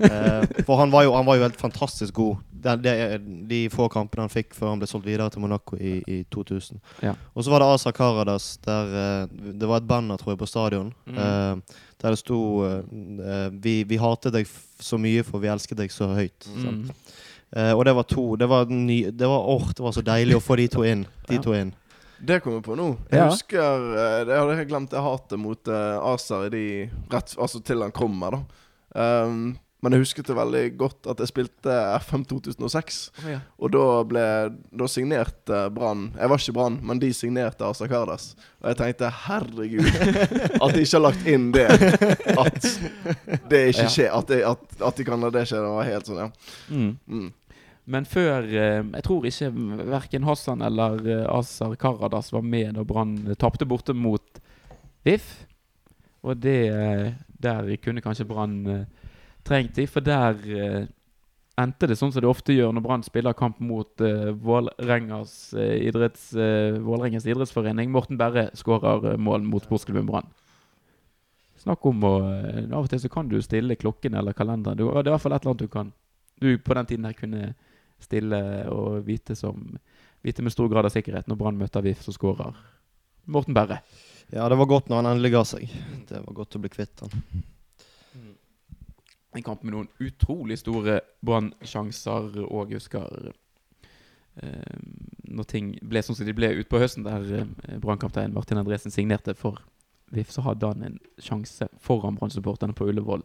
[0.02, 2.40] Eh, for han var, jo, han var jo helt fantastisk god.
[2.50, 2.94] Det, det,
[3.46, 6.80] de få kampene han fikk før han ble solgt videre til Monaco i, i 2000.
[7.04, 7.12] Ja.
[7.36, 10.48] Og så var det Asa Karadas, der uh, det var et banner tror jeg, på
[10.50, 10.90] stadion.
[11.06, 11.20] Mm.
[11.20, 12.40] Uh, der det sto
[13.62, 14.48] vi, 'Vi hatet deg
[14.82, 16.48] så mye, for vi elsket deg så høyt'.
[16.50, 16.88] Mm.
[17.76, 18.24] Og det var to.
[18.40, 21.06] Det var, ny, det, var, oh, det var så deilig å få de to inn.
[21.28, 21.44] De Ja.
[21.44, 21.70] to inn.
[22.22, 22.86] Det kommer jeg på nå.
[23.10, 23.26] Jeg Ja.
[23.32, 26.64] husker eh, Jeg hadde helt glemt det hatet mot uh, Aser i de
[27.10, 28.40] rett, Altså til han kommer, da.
[29.26, 31.72] Um, Men jeg husket det veldig godt at jeg spilte
[32.04, 32.98] FM 2006.
[33.24, 33.40] Oh, ja.
[33.58, 34.22] Og da ble
[34.78, 38.36] Da signerte Brann Jeg var ikke Brann, men de signerte Asa Kardas.
[38.62, 39.88] Og jeg tenkte herregud,
[40.62, 41.66] at de ikke har lagt inn det.
[42.38, 42.62] At
[43.50, 44.12] det ikke skjer.
[44.14, 45.58] At, de, at, at de kan la det skje.
[45.58, 46.30] Det var helt sånn, ja.
[46.70, 46.92] Mm.
[47.10, 47.32] Mm.
[47.84, 49.50] Men før eh, Jeg tror ikke
[49.90, 54.40] verken Hassan eller eh, Azar Karadas var med da Brann tapte borte mot
[55.04, 55.46] VIF.
[56.22, 58.86] Og det eh, Der kunne kanskje Brann
[59.42, 60.38] trengt de, for der
[61.60, 66.30] endte det sånn som det ofte gjør når Brann spiller kamp mot eh, Vålerengas idretts,
[66.34, 67.90] eh, idrettsforening.
[67.92, 70.30] Morten Berre skårer mål mot sportsklubben Brann.
[71.62, 74.78] Snakk om å Av og til så kan du stille klokken eller kalenderen.
[74.78, 75.92] Det er i hvert fall et eller annet du kan
[76.42, 77.52] Du på den tiden her kunne
[78.04, 78.40] stille
[78.72, 79.76] og vite som
[80.22, 82.54] Vite med stor grad av sikkerhet når Brann møter VIF, så skårer
[83.26, 83.80] Morten Berre.
[84.30, 85.72] Ja, det var godt når han endelig ga seg.
[86.06, 87.42] Det var godt å bli kvitt han.
[89.34, 93.32] En kamp med noen utrolig store Brann-sjanser og husker
[94.36, 94.80] eh,
[95.32, 99.34] Når ting ble sånn som de ble utpå høsten, der eh, Brann-kaptein Martin Andresen signerte
[99.34, 99.58] for
[100.12, 103.24] VIF, så hadde han en sjanse foran Brann-supporterne på Ullevål.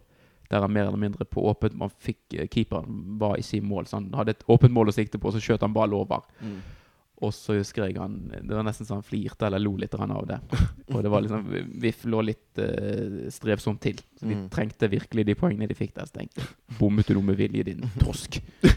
[0.51, 3.87] Der han mer eller mindre på åpent Man fikk eh, Keeperen var i sin mål,
[3.87, 6.23] så han hadde et åpent mål å sikte på, så skjøt han ball over.
[6.41, 6.59] Mm.
[7.25, 10.27] Og så husker jeg han Det var nesten så han flirte eller lo litt av
[10.29, 10.37] det.
[10.93, 11.47] Og det var liksom
[11.81, 13.97] VIF lå litt uh, strevsomt til.
[14.19, 14.49] Så de Mm.
[14.53, 16.05] trengte virkelig de poengene de fikk der.
[16.05, 16.45] Så tenkte
[16.77, 18.37] bommet du noe med vilje, din tosk?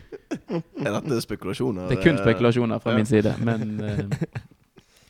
[0.50, 1.88] Er dette spekulasjoner?
[1.90, 2.96] Det er kun spekulasjoner fra ja.
[2.96, 3.34] min side.
[3.44, 4.40] Men uh,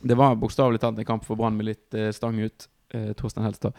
[0.03, 2.67] det var bokstavelig talt en kamp for Brann med litt uh, stang ut.
[2.91, 3.77] Uh, Torstein Helstad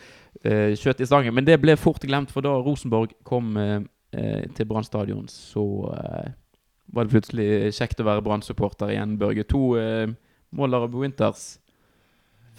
[0.79, 1.35] skjøt i stangen.
[1.35, 3.81] Men det ble fort glemt, for da Rosenborg kom eh,
[4.17, 5.63] eh, til Brann stadion, så
[5.95, 6.31] eh,
[6.91, 9.45] var det plutselig kjekt å være Brann-supporter igjen, Børge.
[9.47, 10.11] To uh,
[10.51, 11.53] mål av Winters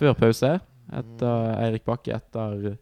[0.00, 0.54] før pause.
[0.92, 2.78] Etter Eirik Bakke etter,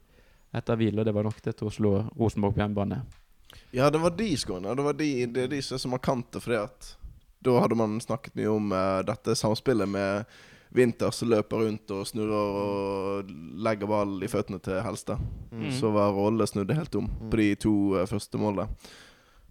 [0.54, 3.00] etter hvil, og det var nok det til å slå Rosenborg på hjemmebane.
[3.74, 4.76] Ja, det var de skoene.
[4.78, 6.92] Det var de, det er de som er så markante, fordi at
[7.42, 10.38] da hadde man snakket mye om uh, dette samspillet med
[10.70, 13.30] Winter som løper rundt og snurrer og
[13.64, 15.22] legger ballen i føttene til Helstad.
[15.50, 15.70] Mm.
[15.74, 18.68] Så var rollene snudde helt om på de to eh, første målene.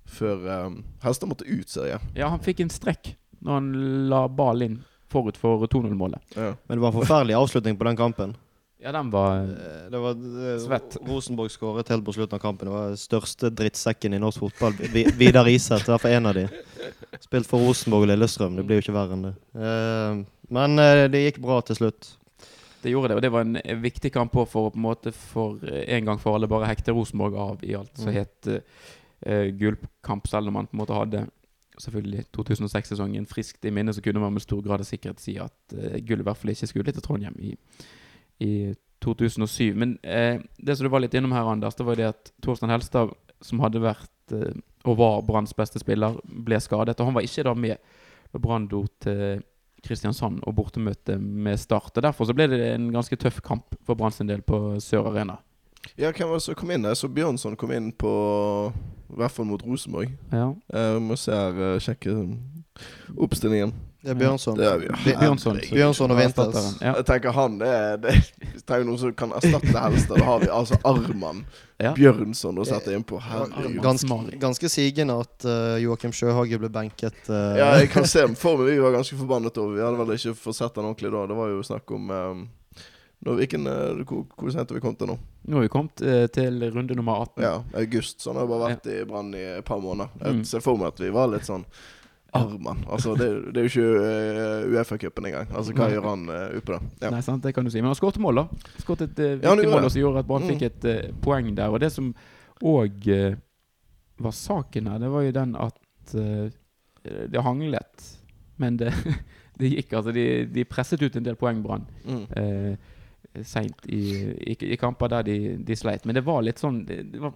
[0.09, 2.13] Før um, Helstad måtte ut, ser jeg.
[2.17, 3.67] Ja, han fikk en strekk når han
[4.11, 4.79] la ballen inn
[5.09, 6.21] forut for 2-0-målet.
[6.35, 6.53] Ja.
[6.67, 8.35] Men det var en forferdelig avslutning på den kampen.
[8.79, 10.13] Ja, den var Eh, Det var
[10.59, 10.97] Svett.
[11.07, 12.67] Rosenborg skåret helt på slutten av kampen.
[12.69, 14.73] Det var den største drittsekken i norsk fotball.
[15.19, 16.45] Vidar Iseth, hvert fall en av de.
[17.19, 18.55] Spilt for Rosenborg og Lillestrøm.
[18.55, 19.33] Det blir jo ikke verre enn det.
[19.55, 22.13] Eh, Men eh, det gikk bra til slutt.
[22.81, 24.85] Det gjorde det, og det var en eh, viktig kamp også for å på en
[24.87, 28.15] måte for eh, en gang for alle bare hekte Rosenborg av i alt som Mm.
[28.15, 28.47] het
[29.27, 31.25] uh, gullkamp, selv om man på en måte hadde
[31.77, 35.51] selvfølgelig 2006-sesongen friskt i minne, så kunne man med stor grad av sikkerhet si at
[35.75, 37.57] uh, gull i hvert fall ikke skulle til Trondheim i,
[38.39, 38.73] i
[39.03, 39.73] 2007.
[39.75, 42.71] Men eh, det som du var litt innom her, Anders, det var det at Torstein
[42.73, 46.99] Helstad, som hadde vært eh, og var Branns beste spiller, ble skadet.
[46.99, 47.77] Og han var ikke da med
[48.29, 49.41] da Brann dro til
[49.83, 51.95] Kristiansand og bortemøte med Start.
[51.97, 55.09] Og Derfor så ble det en ganske tøff kamp for Brann sin del på Sør
[55.11, 55.39] Arena.
[55.97, 56.83] ja, hvem var det som kom inn?
[56.85, 58.11] Jeg så Bjørnson kom inn på
[59.09, 60.11] I hvert fall mot Rosenborg.
[60.31, 60.51] Ja.
[60.73, 62.13] Jeg må se her, eh, sjekke
[63.17, 63.73] oppstillingen.
[64.01, 64.55] Det er Bjørnson.
[64.55, 65.15] Det er Bi-
[65.75, 66.11] Bjørnson.
[66.11, 66.77] og Winters.
[66.79, 66.93] Ja.
[66.95, 70.17] Jeg tenker han det, er- det er noen som kan erstatte Helstad.
[70.21, 71.41] Da har vi altså Arman
[71.83, 71.91] Ja.
[71.97, 73.19] Bjørnson å sette innpå.
[73.83, 77.19] Ganske, ganske sigende at uh, Joakim Sjøhage ble benket.
[77.27, 77.57] Uh.
[77.59, 79.75] Ja, jeg kan se for meg vi var ganske forbannet over.
[79.75, 81.25] Vi hadde vel ikke fått sett han ordentlig da.
[81.27, 82.41] Det var jo snakk om um,
[83.27, 85.17] nå, hvilken, eh, hvor, hvor sent har vi kommet til nå?
[85.49, 87.43] Nå har vi kommet eh, til runde nummer 18.
[87.43, 88.21] Ja, august.
[88.23, 90.07] Så han har bare vært i Brann i et par måneder.
[90.23, 90.43] Jeg Mm.
[90.47, 91.65] ser for meg at vi var litt sånn
[92.37, 92.83] Arman.
[92.91, 95.49] Altså, det, det er jo ikke uh, Uefa-cupen engang.
[95.55, 95.93] Altså, hva Nei.
[95.95, 96.79] gjør han uh, utpå da?
[97.05, 97.11] Ja.
[97.15, 97.81] Nei, sant, det kan du si.
[97.81, 98.73] Men han skåret mål, da.
[98.83, 100.51] Skåret et uh, viktig ja, mål som gjorde at Brann Mm.
[100.53, 101.73] fikk et uh, poeng der.
[101.73, 102.11] Og det som
[102.59, 103.07] òg
[104.19, 106.47] var saken her, det var jo den at uh,
[107.31, 108.07] det hanglet.
[108.59, 108.91] Men det,
[109.59, 110.11] det gikk, altså.
[110.15, 111.85] De, de presset ut en del poeng, Brann.
[112.05, 112.23] Mm.
[112.35, 112.95] eh,
[113.45, 113.99] seint i,
[114.51, 116.05] i, i kamper der de, de sleit.
[116.05, 117.35] Men det var litt sånn Det, det, var,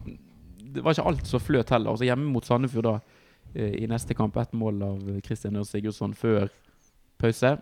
[0.73, 1.93] det var ikke alt som fløt heller.
[1.93, 3.19] Altså Hjemme mot Sandefjord da eh,
[3.55, 6.49] i neste kamp ett mål av Christian Ørn Sigurdsson før
[7.21, 7.53] pause.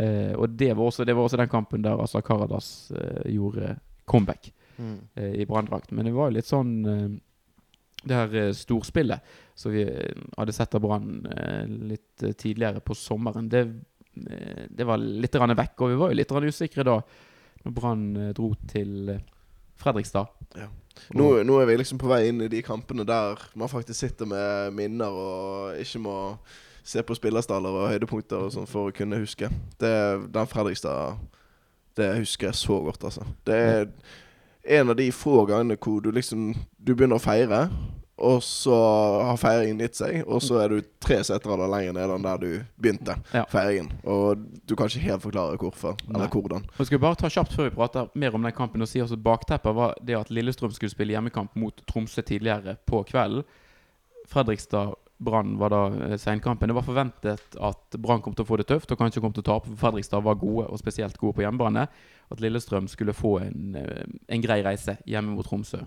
[0.00, 3.76] Eh, og det var, også, det var også den kampen der Asa Karadas eh, gjorde
[4.08, 4.98] comeback Mm.
[5.14, 5.90] eh, i branndrakt.
[5.92, 7.08] Men det var jo litt sånn eh,
[8.08, 9.20] Det her eh, storspillet
[9.54, 13.60] som vi eh, hadde sett av Brann eh, litt eh, tidligere på sommeren, det,
[14.16, 15.76] eh, det var litt vekk.
[15.84, 16.96] Og vi var jo litt usikre da
[17.62, 19.20] når Brann eh, dro til eh,
[19.82, 20.30] Fredrikstad.
[20.58, 20.68] Ja.
[21.16, 24.28] Nå, nå er vi liksom på vei inn i de kampene der man faktisk sitter
[24.28, 26.16] med minner og ikke må
[26.84, 29.48] se på spillerstaller og høydepunkter og sånn for å kunne huske.
[29.80, 29.94] Det,
[30.34, 31.20] den Fredrikstad
[31.96, 33.26] Det husker jeg så godt, altså.
[33.46, 33.88] Det er
[34.78, 37.66] en av de få gangene hvor du liksom Du begynner å feire,
[38.22, 38.76] og så
[39.26, 42.48] har feiringen gitt seg, og så er du tre seterrader lenger nede enn der du
[42.80, 43.42] begynte Ja.
[43.50, 43.90] feiringen.
[44.06, 46.14] Og du kan ikke helt forklare hvorfor, Nei.
[46.22, 46.64] eller hvordan.
[46.78, 49.00] Og skal vi bare ta kjapt før vi prater mer om den kampen og si
[49.02, 53.42] også Bakteppet var det at Lillestrøm skulle spille hjemmekamp mot Tromsø tidligere på kvelden.
[54.28, 56.68] Fredrikstad Brann var da seinkampen.
[56.68, 59.44] Det var forventet at Brann kom til å få det tøft og kanskje kom til
[59.44, 61.84] å tape, for Fredrikstad var gode, og spesielt gode på hjemmebane.
[62.32, 65.84] At Lillestrøm skulle få en, eh, en grei reise hjemme mot Tromsø.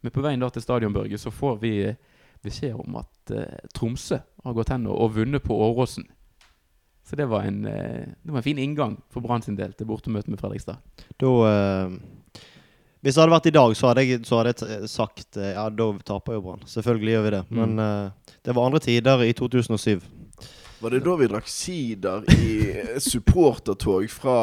[0.00, 1.98] Men på veien da til stadionbørget så får vi eh,
[2.44, 6.06] beskjed om at uh, Tromsø har gått hen og, og vunnet på Åråsen.
[7.08, 9.88] Så det var en, uh, det var en fin inngang for Brann sin del til
[9.90, 10.78] bortemøtet med Fredrikstad.
[11.18, 11.96] Da uh,
[13.02, 15.90] Hvis det hadde vært i dag, så hadde jeg, så hadde jeg sagt ja, da
[16.06, 16.62] taper jo Brann.
[16.66, 17.42] Selvfølgelig gjør vi det.
[17.50, 17.58] Mm.
[17.58, 18.12] Men
[18.44, 20.02] det var andre tider i 2007.
[20.78, 22.50] Var det da vi drakk sider i
[23.02, 24.36] supportertog fra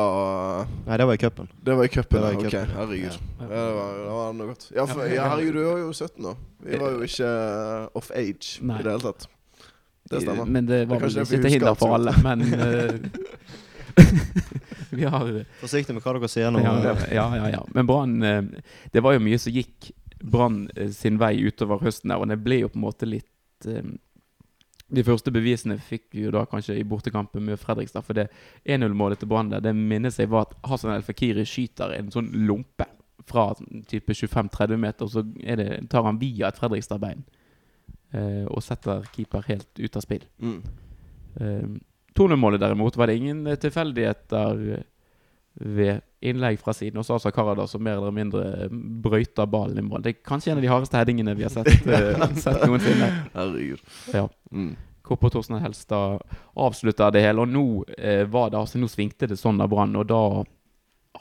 [0.85, 1.47] Nei, det var i cupen.
[1.63, 2.25] Det var i cupen?
[2.25, 2.33] ja.
[2.35, 3.15] Ok, herregud.
[3.39, 3.47] Ja.
[3.47, 4.67] Det, var, det var noe godt.
[4.75, 6.35] Ja, for, ja, herregud, du var jo 17 da.
[6.65, 8.81] Vi var jo ikke uh, off age Nei.
[8.81, 9.29] i det hele tatt.
[10.11, 10.51] Det stemmer.
[10.57, 12.13] Men det var vel ikke til hinder for alle.
[12.25, 12.99] Men uh,
[14.89, 16.63] vi har Forsiktig med hva dere sier nå.
[16.63, 17.61] ja, ja, ja, ja.
[17.75, 18.41] Men Brann eh,
[18.91, 19.91] Det var jo mye som gikk
[20.23, 23.69] Brann eh, sin vei utover høsten der, og det ble jo på en måte litt
[23.69, 23.85] eh,
[24.93, 28.05] De første bevisene fikk vi jo da kanskje i bortekampen med Fredrikstad.
[28.05, 28.27] For det
[28.69, 32.29] 1-0-målet til Brann der, det minnes jeg var at Hassan El Fakiri skyter en sånn
[32.45, 32.85] lompe
[33.25, 33.47] fra
[33.89, 37.25] type 25-30 meter, og så det, tar han via et Fredrikstad-bein.
[38.15, 40.25] eh, og setter keeper helt ut av spill.
[40.39, 40.59] Mm.
[41.41, 41.65] Eh,
[42.15, 44.85] 2-0-målet derimot var det ingen eh, tilfeldigheter eh,
[45.55, 46.99] ved innlegg fra siden.
[46.99, 50.03] Og så Asa Karada som mer eller mindre eh, brøyta ballen i mål.
[50.03, 53.11] Det er kanskje en av de hardeste headingene vi har sett, eh, sett noensinne.
[53.35, 53.85] Herregud.
[54.13, 54.27] Ja.
[54.51, 54.73] Mm.
[55.05, 56.23] Kåpe Torsten Helstad
[56.57, 57.65] avslutta det hele, og nå
[57.97, 59.95] eh, var det altså, nå svingte det sånn av Brann.
[59.99, 60.21] Og da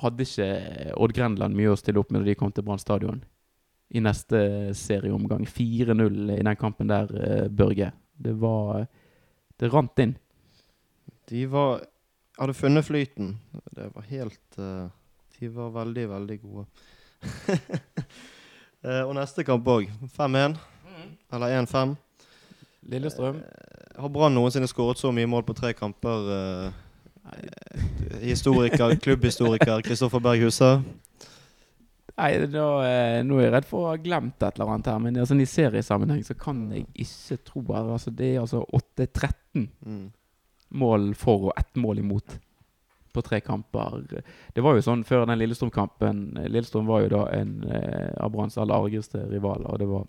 [0.01, 0.49] hadde ikke
[0.97, 3.23] Odd Grenland mye å stille opp med når de kom til Brann stadion
[3.95, 5.45] i neste serieomgang.
[5.47, 7.93] 4-0 i den kampen der, eh, Børge.
[8.17, 8.87] Det var
[9.57, 10.17] Det rant inn.
[11.31, 11.85] De var
[12.39, 13.35] hadde funnet flyten.
[13.75, 14.89] Det var helt uh,
[15.39, 16.67] De var veldig, veldig gode.
[18.85, 19.91] uh, og neste kamp òg.
[20.17, 20.57] 5-1.
[21.35, 21.95] Eller 1-5.
[22.93, 23.41] Lillestrøm.
[23.43, 26.73] Uh, Har Brann noensinne skåret så mye mål på tre kamper?
[28.21, 30.69] historiker, klubbhistoriker Kristoffer Berg Huse.
[32.15, 35.01] Nei, da, eh, nå er jeg redd for å ha glemt et eller annet her.
[35.03, 40.13] Men altså, i seriesammenheng så kan jeg ikke tro altså, Det er altså 8-13 Mm.
[40.75, 42.37] Mål for og ett mål imot
[43.15, 44.03] på tre kamper.
[44.55, 46.25] Det var jo sånn før den Lillestrøm-kampen.
[46.51, 50.09] Lillestrøm var jo da en eh, av Branns aller argeste rivaler, og det var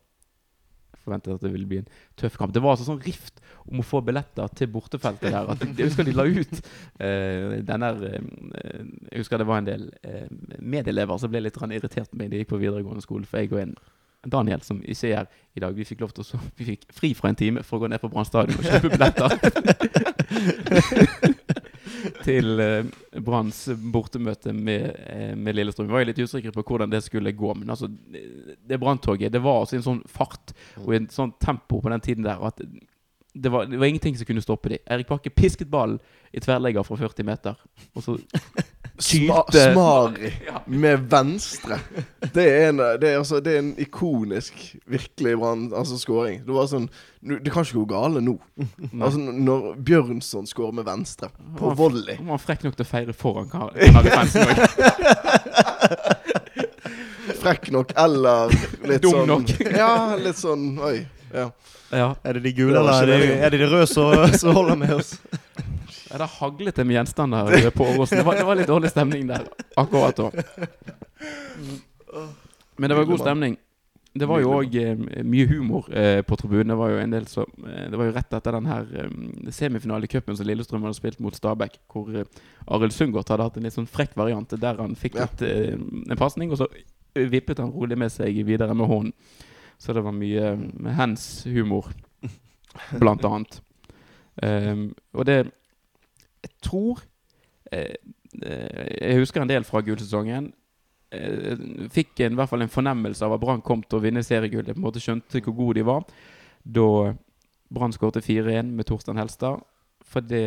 [1.06, 2.54] forventet at det ville bli en tøff kamp.
[2.54, 5.52] Det var altså sånn rift om å få billetter til bortefeltet der.
[5.54, 6.56] At jeg husker de la ut
[7.06, 10.26] eh, den der eh, Jeg husker det var en del eh,
[10.60, 13.78] medelever som ble litt irritert med jeg gikk på videregående skole, for jeg og en
[14.26, 17.10] Daniel, som ikke er her i dag, vi fikk lov til å Vi fikk fri
[17.16, 19.30] fra en time for å gå ned på Brann stadion og kjøpe billetter.
[22.26, 22.88] til eh,
[23.24, 25.88] Branns bortemøte med, eh, med Lillestrøm.
[25.88, 28.26] Vi var jo litt usikre på hvordan det skulle gå, men altså det,
[28.66, 32.28] det branntoget det var altså en sånn fart og en sånn tempo på den tiden
[32.28, 32.62] der at
[33.36, 34.84] det var, det var ingenting som kunne stoppe dem.
[34.88, 36.00] Erik Bakke pisket ballen
[36.32, 37.60] i tverrlegger fra 40 meter,
[37.92, 38.16] og så
[38.98, 40.62] Sma Tyte- Smari Ja.
[40.68, 41.80] med venstre.
[42.34, 44.54] Det er en, det er altså, det er en ikonisk,
[44.88, 46.40] virkelig brann altså, scoring.
[46.48, 46.88] Det var sånn
[47.22, 48.38] nu- Det kan ikke gå gale nå.
[49.02, 51.28] Altså, når Bjørnson scorer med venstre
[51.58, 54.58] på volley Han var frekk nok til å feire foran Kar- Kanarifansen òg.
[57.42, 58.54] Frekk nok, eller
[58.90, 59.52] litt Dum sånn nok.
[59.82, 60.98] Ja, litt sånn Oi.
[61.36, 61.50] Ja.
[61.92, 62.08] Ja.
[62.26, 63.34] Er det de gule, eller er det, det.
[63.46, 65.16] er det de røde som som holder med oss?
[66.16, 68.22] Ja, det haglet det med gjenstander på Åråsen.
[68.22, 70.30] Det, det var litt dårlig stemning der akkurat da.
[72.80, 73.58] Men det var god stemning.
[74.16, 74.96] Det var jo òg eh,
[75.28, 76.72] mye humor eh, på tribunen.
[76.72, 79.18] Det var jo en del som eh, Det var jo rett etter den her eh,
[79.58, 82.40] semifinalecupen som Lillestrøm hadde spilt mot Stabæk, hvor eh,
[82.72, 86.22] Arild Sundgodt hadde hatt en litt sånn frekk variant der han fikk litt, eh, en
[86.22, 86.70] pasning, og så
[87.36, 89.12] vippet han rolig med seg videre med hånden.
[89.84, 91.92] Så det var mye eh, hands-humor,
[92.96, 93.60] blant annet.
[94.40, 95.42] Um, og det
[96.46, 97.02] Jeg tror
[97.72, 97.96] eh,
[98.44, 100.52] eh, Jeg husker en del fra gullsesongen.
[101.16, 101.58] Eh,
[101.94, 104.74] fikk en, i hvert fall en fornemmelse av at Brann kom til å vinne seriegullet.
[104.76, 106.06] På en måte skjønte hvor gode de var
[106.66, 106.86] da
[107.74, 109.60] Brann skåret 4-1 med Torstein Helstad.
[110.06, 110.46] For det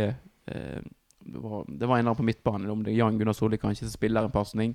[0.50, 0.80] eh,
[1.28, 2.70] det var, det var en eller annen på midtbanen.
[2.72, 4.70] Om det er Jan Gunnar Solli kanskje som spiller en pasning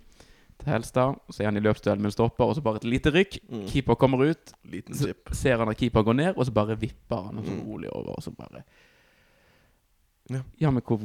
[0.62, 1.16] til Helstad.
[1.34, 3.40] Så er han i løpsduell, men stopper, og så bare et lite rykk.
[3.50, 3.64] Mm.
[3.72, 4.52] Keeper kommer ut.
[4.70, 7.64] Liten Så ser han at keeper går ned, og så bare vipper han så Mm.
[7.66, 8.12] rolig over.
[8.20, 8.62] Og så bare
[10.32, 10.40] Ja.
[10.58, 11.02] Ja, men hvor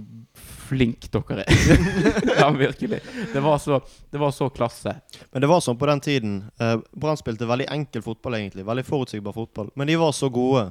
[0.68, 1.88] flink dere er.
[2.38, 3.00] ja, virkelig.
[3.32, 4.94] Det var, så, det var så klasse.
[5.32, 6.36] Men det var sånn på den tiden.
[6.62, 8.66] Eh, Brann spilte veldig enkel fotball, egentlig.
[8.68, 9.72] Veldig forutsigbar fotball.
[9.74, 10.68] Men de var så gode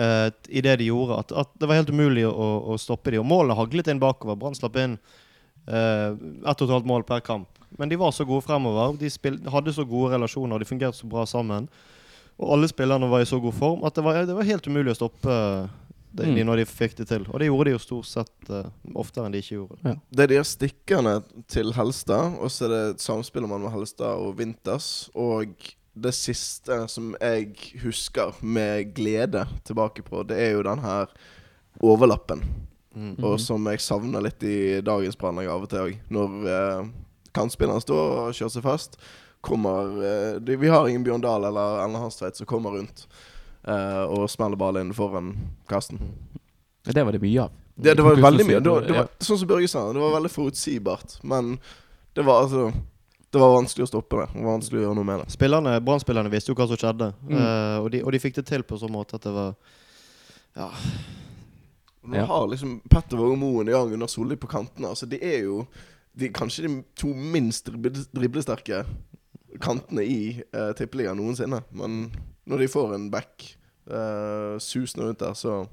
[0.00, 3.20] eh, i det de gjorde, at, at det var helt umulig å, å stoppe dem.
[3.20, 4.40] Og målene haglet inn bakover.
[4.40, 4.96] Brann slapp inn
[5.68, 7.50] eh, ett og et halvt mål per kamp.
[7.76, 8.96] Men de var så gode fremover.
[8.96, 11.68] De spil hadde så gode relasjoner, de fungerte så bra sammen.
[12.40, 14.94] Og alle spillerne var i så god form at det var, det var helt umulig
[14.94, 15.34] å stoppe
[16.14, 16.34] det, Mm.
[16.38, 17.24] de når de fikk det til.
[17.30, 19.94] Og det gjorde de jo stort sett uh, oftere enn de ikke gjorde.
[20.14, 21.14] Det er de stikkerne
[21.50, 25.08] til Helstad, og så er det et samspill mellom Helstad og Winters.
[25.14, 25.56] Og
[25.94, 27.50] det siste som jeg
[27.82, 31.10] husker med glede tilbake på, det er jo den her
[31.82, 32.42] overlappen.
[32.94, 33.16] Mm.
[33.26, 35.96] Og som jeg savner litt i dagens planlegg av og til òg.
[36.14, 36.88] Når eh,
[37.34, 38.98] kantspilleren står og kjører seg fast,
[39.44, 43.06] kommer eh, de, Vi har ingen Bjørn Dahl eller Ellen Hanstveit som kommer rundt
[43.66, 45.32] eh, og smeller ballen inn foran
[45.68, 46.00] kassen.
[46.84, 47.50] Det var det mye av.
[47.76, 48.60] Det, det var veldig mye.
[48.60, 49.02] Det var, det Ja.
[49.02, 51.16] var, sånn som Børge sa, det var veldig forutsigbart.
[51.24, 51.58] Men
[52.14, 52.72] det var altså
[53.34, 54.26] Det var vanskelig å stoppe det.
[54.32, 55.32] Det var vanskelig å gjøre noe med det.
[55.34, 57.34] Spillerne, Brann-spillerne visste jo hva som skjedde, Mm.
[57.34, 59.56] uh, og, de, og de fikk det til på sånn måte at det var
[60.54, 60.68] Ja.
[62.06, 62.26] Nå Ja.
[62.26, 64.86] har liksom Petter Våge Moen og Jan Gunnar Solli på kantene.
[64.92, 65.66] Altså De er jo
[66.16, 67.66] de, kanskje de to minst
[68.14, 68.84] driblesterke
[69.62, 70.18] kantene i
[70.54, 71.62] uh, Tippeligaen noensinne.
[71.76, 72.08] Men
[72.48, 73.56] når de får en back
[73.90, 75.64] uh, susende rundt der, så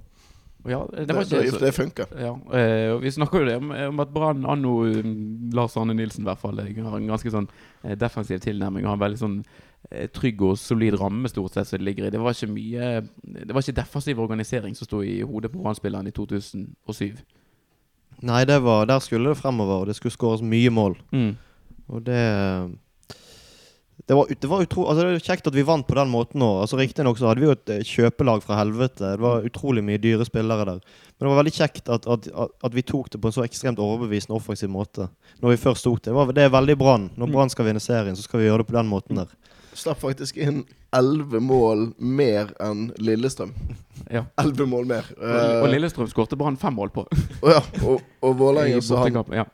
[0.67, 2.06] Ja, det Det, det, det funker.
[2.20, 6.22] Ja, eh, vi snakker jo det om, om at Brann anno um, Lars Arne Nilsen
[6.22, 7.48] i hvert fall eh, har en ganske sånn
[7.84, 8.86] eh, defensiv tilnærming.
[8.86, 9.39] Og har en veldig sånn
[9.89, 12.12] eh, trygg og solid ramme stort sett som det ligger i.
[12.13, 12.91] Det var ikke mye
[13.26, 17.17] Det var ikke defensiv organisering som sto i hodet på Brann-spilleren i 2007.
[18.22, 21.00] Nei, det var, der skulle det fremover, det skulle skåres mye mål.
[21.10, 21.32] Mm.
[21.89, 22.22] Og det
[24.08, 26.44] det var, det, var utro, altså det var kjekt at vi vant på den måten
[26.44, 26.64] òg.
[26.64, 29.14] Altså, Riktignok så hadde vi jo et eh, kjøpelag fra helvete.
[29.14, 30.82] Det var utrolig mye dyre spillere der.
[30.82, 33.82] Men det var veldig kjekt at, at, at, vi tok det på en så ekstremt
[33.82, 35.10] overbevisende offensiv måte.
[35.44, 36.10] Når vi først tok det.
[36.10, 37.10] Det, var, det er veldig Brann.
[37.16, 37.36] Når Mm.
[37.38, 39.30] Brann skal vinne serien, så skal vi gjøre det på den måten der.
[39.78, 43.54] Slapp faktisk inn elleve mål mer enn Lillestrøm.
[44.12, 44.26] Ja.
[44.42, 45.08] Elleve mål mer.
[45.16, 47.06] Og, Eh, og Lillestrøm skårte Brann fem mål på.
[47.44, 49.22] og, ja, og, og i Vålerenga så han.
[49.32, 49.46] Ja.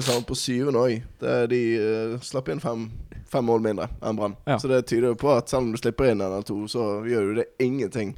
[0.00, 1.02] Sa han på syvende òg.
[1.50, 2.88] De uh, slapp inn fem,
[3.30, 4.36] fem mål mindre enn Brann.
[4.46, 4.58] Ja.
[4.62, 7.00] Så det tyder jo på at selv om du slipper inn en eller to, så
[7.06, 8.14] gjør du det ingenting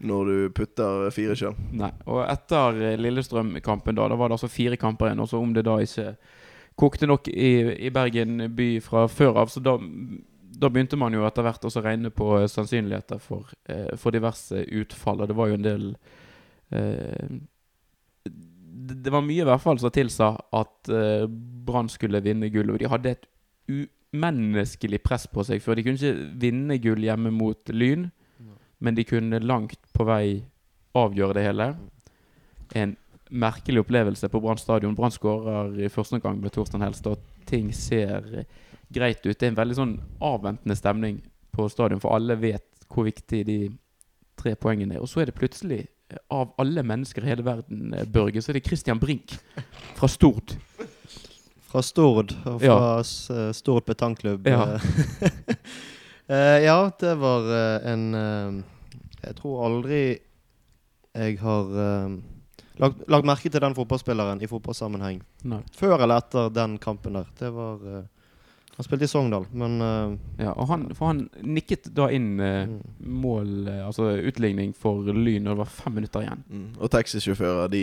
[0.00, 1.56] når du putter fire sjøl.
[1.76, 1.90] Nei.
[2.08, 5.20] Og etter Lillestrøm-kampen, da Da var det altså fire kamper igjen.
[5.20, 6.14] Og så om det da ikke
[6.80, 7.52] kokte nok i,
[7.86, 9.76] i Bergen by fra før av, så da,
[10.56, 14.16] da begynte man jo etter hvert også å regne på eh, sannsynligheter for, eh, for
[14.16, 15.20] diverse utfall.
[15.20, 15.88] Og det var jo en del
[16.72, 17.36] eh,
[18.24, 22.72] det, det var mye i hvert fall som tilsa at eh, Brann skulle vinne gull.
[22.72, 23.28] Og de hadde et
[24.14, 25.78] umenneskelig press på seg før.
[25.78, 28.08] De kunne ikke vinne gull hjemme mot Lyn,
[28.80, 30.42] men de kunne langt på vei
[30.96, 31.68] avgjøre det hele.
[32.74, 32.96] En
[33.30, 34.96] merkelig opplevelse på Brann stadion.
[34.98, 38.44] Brann skårer i første omgang med Torstein Helstad, ting ser
[38.90, 39.36] greit ut.
[39.38, 39.94] Det er en veldig sånn
[40.24, 41.20] avventende stemning
[41.54, 43.58] på stadion, for alle vet hvor viktig de
[44.40, 45.04] tre poengene er.
[45.04, 45.84] Og så er det plutselig,
[46.32, 49.36] av alle mennesker i hele verden, eh, Børge, så er det Christian Brink
[49.98, 50.56] fra Stord.
[51.70, 52.98] Fra Stord, og fra Ja.
[52.98, 54.46] eh, Stord betanklubb.
[54.50, 54.74] Ja.
[54.74, 55.56] eh.
[56.30, 57.42] Eh, ja, det var
[57.90, 58.04] en
[59.24, 60.02] Jeg tror aldri
[61.10, 61.64] jeg har
[62.78, 65.18] lagt, lagt merke til den fotballspilleren i fotballsammenheng.
[65.50, 65.58] Nei.
[65.74, 67.26] Før eller etter den kampen der.
[67.40, 67.82] Det var
[68.80, 70.12] Han spilte i Sogndal, men eh,
[70.46, 72.78] Ja, og han, for han nikket da inn eh, mm.
[73.20, 76.40] mål, eh, altså utligning for Lyn, når det var fem minutter igjen.
[76.48, 76.62] Mm.
[76.78, 77.82] Og taxisjåfører de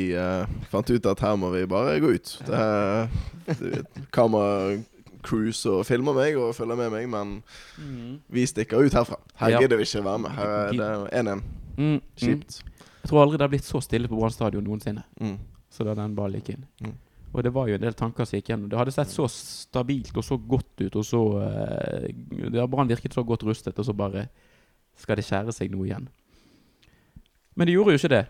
[0.72, 2.34] fant ut at her må vi bare gå ut.
[2.48, 3.14] Det er,
[3.46, 3.84] det,
[4.18, 7.38] Kameracruise og filmer meg og følger med meg, men
[8.34, 9.22] vi stikker ut herfra.
[9.38, 9.62] Her Ja.
[9.62, 10.34] gidder vi ikke være med.
[10.40, 11.46] Her er det 1-1.
[11.78, 12.02] Mm, mm.
[12.26, 15.06] Jeg tror aldri det har blitt så stille på Brann stadion noensinne.
[15.22, 15.38] Mm.
[15.70, 16.98] Så da den ballen gikk inn.
[17.34, 18.70] Og det var jo en del tanker som gikk gjennom.
[18.72, 23.24] Det hadde sett så stabilt og så godt ut, og så uh, Brann virket så
[23.28, 24.28] godt rustet, og så bare
[24.98, 26.08] skal det skjære seg noe igjen.
[27.58, 28.26] Men det gjorde jo ikke det.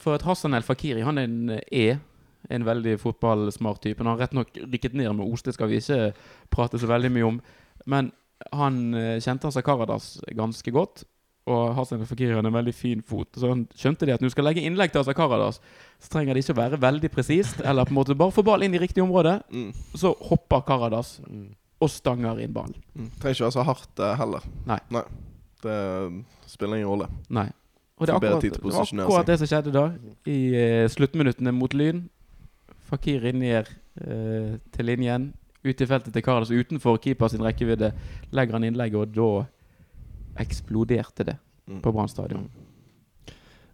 [0.00, 1.88] For at Hassan El Fakiri han er en E.
[2.50, 4.00] En veldig fotballsmart type.
[4.00, 6.14] Han har rett nok rykket ned med Os, det skal vi ikke
[6.50, 7.40] prate så veldig mye om.
[7.90, 8.08] Men
[8.56, 11.04] han eh, kjente Asa Karadas ganske godt.
[11.50, 13.28] Og Hassan El Fakiri hadde en veldig fin fot.
[13.34, 15.58] Så han skjønte det at når du skal legge innlegg til Asa Karadas,
[16.00, 17.62] så trenger det ikke å være veldig presist.
[17.64, 19.38] Eller på en måte bare få ball inn i riktig område.
[19.50, 19.72] Mm.
[19.98, 21.48] Så hopper Karadas Mm.
[21.80, 22.76] og stanger inn ballen.
[22.94, 23.10] Mm.
[23.20, 24.46] Trenger ikke være så hardt eh, heller.
[24.68, 24.78] Nei.
[25.64, 25.78] Det
[26.46, 27.08] spiller ingen rolle.
[27.28, 27.48] Nei.
[28.00, 29.82] Og det er akkurat, det er akkurat det som skjedde da.
[30.24, 32.06] I uh, sluttminuttene mot Lyn.
[32.88, 33.68] Fakir ned
[34.00, 35.34] uh, til linjen.
[35.60, 37.92] Ut i feltet til Karadas utenfor keeper sin rekkevidde.
[38.32, 39.28] Legger han innlegget, og da
[40.40, 41.38] eksploderte det
[41.70, 41.82] Mm.
[41.84, 42.48] på Brann stadion.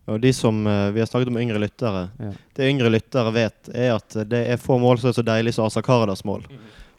[0.07, 2.03] Og de som eh, Vi har snakket om yngre lyttere.
[2.21, 2.33] Ja.
[2.55, 5.64] Det yngre lyttere vet, er at det er få mål som er så deilig som
[5.64, 6.45] Asa Karadas mål.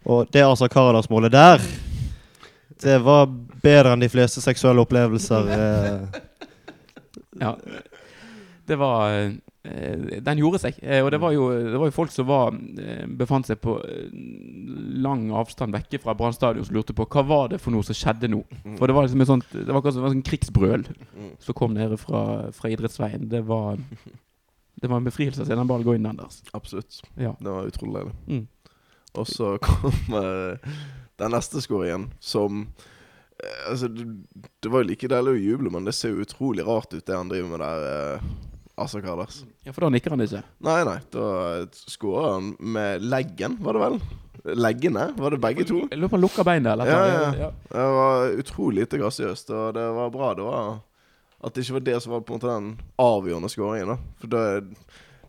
[0.07, 1.61] Og det Asa Karadas-målet der,
[2.82, 3.28] det var
[3.61, 5.51] bedre enn de fleste seksuelle opplevelser.
[5.53, 6.20] Eh.
[7.41, 7.53] Ja.
[8.65, 9.32] Det var eh,
[10.24, 10.78] Den gjorde seg.
[10.82, 13.76] Eh, og det var, jo, det var jo folk som var, eh, befant seg på
[13.84, 14.09] eh,
[15.03, 17.97] lang avstand vekke fra Brann stadion som lurte på hva var det for noe som
[17.97, 18.41] skjedde nå.
[18.80, 20.86] For det var liksom et sånt Det var akkurat som et krigsbrøl
[21.18, 21.32] Mm.
[21.41, 23.28] som kom nede fra, fra idrettsveien.
[23.30, 23.78] Det var
[24.78, 26.20] Det var en befrielse å se den ballen gå inn der.
[26.24, 26.43] altså.
[26.53, 27.01] Absolutt.
[27.18, 27.32] Ja.
[27.41, 28.13] Det var utrolig deilig.
[28.28, 28.47] Mm.
[29.18, 30.76] Og så kom eh,
[31.18, 32.68] den neste skåringen, som
[33.41, 34.05] eh, Altså, det,
[34.61, 37.15] det var jo like deilig å juble, men det ser jo utrolig rart ut, det
[37.18, 38.22] han driver med der.
[38.78, 39.43] Asa Karders.
[39.65, 40.43] ja, for da nikker han ikke.
[40.67, 40.97] Nei, nei.
[41.11, 41.25] Da
[41.73, 43.99] skårer han med leggen, var det vel?
[44.57, 45.07] Leggene?
[45.17, 45.80] Var det begge to?
[45.91, 46.86] Jeg lurer på om han lukker beinet, eller?
[46.88, 47.32] Ja, ja.
[47.47, 47.49] ja.
[47.73, 50.78] Det var utrolig lite grasiøst, og det var bra det var
[51.45, 53.91] at det ikke var det som var på en måte den avgjørende skåringen.
[53.91, 54.45] da For det,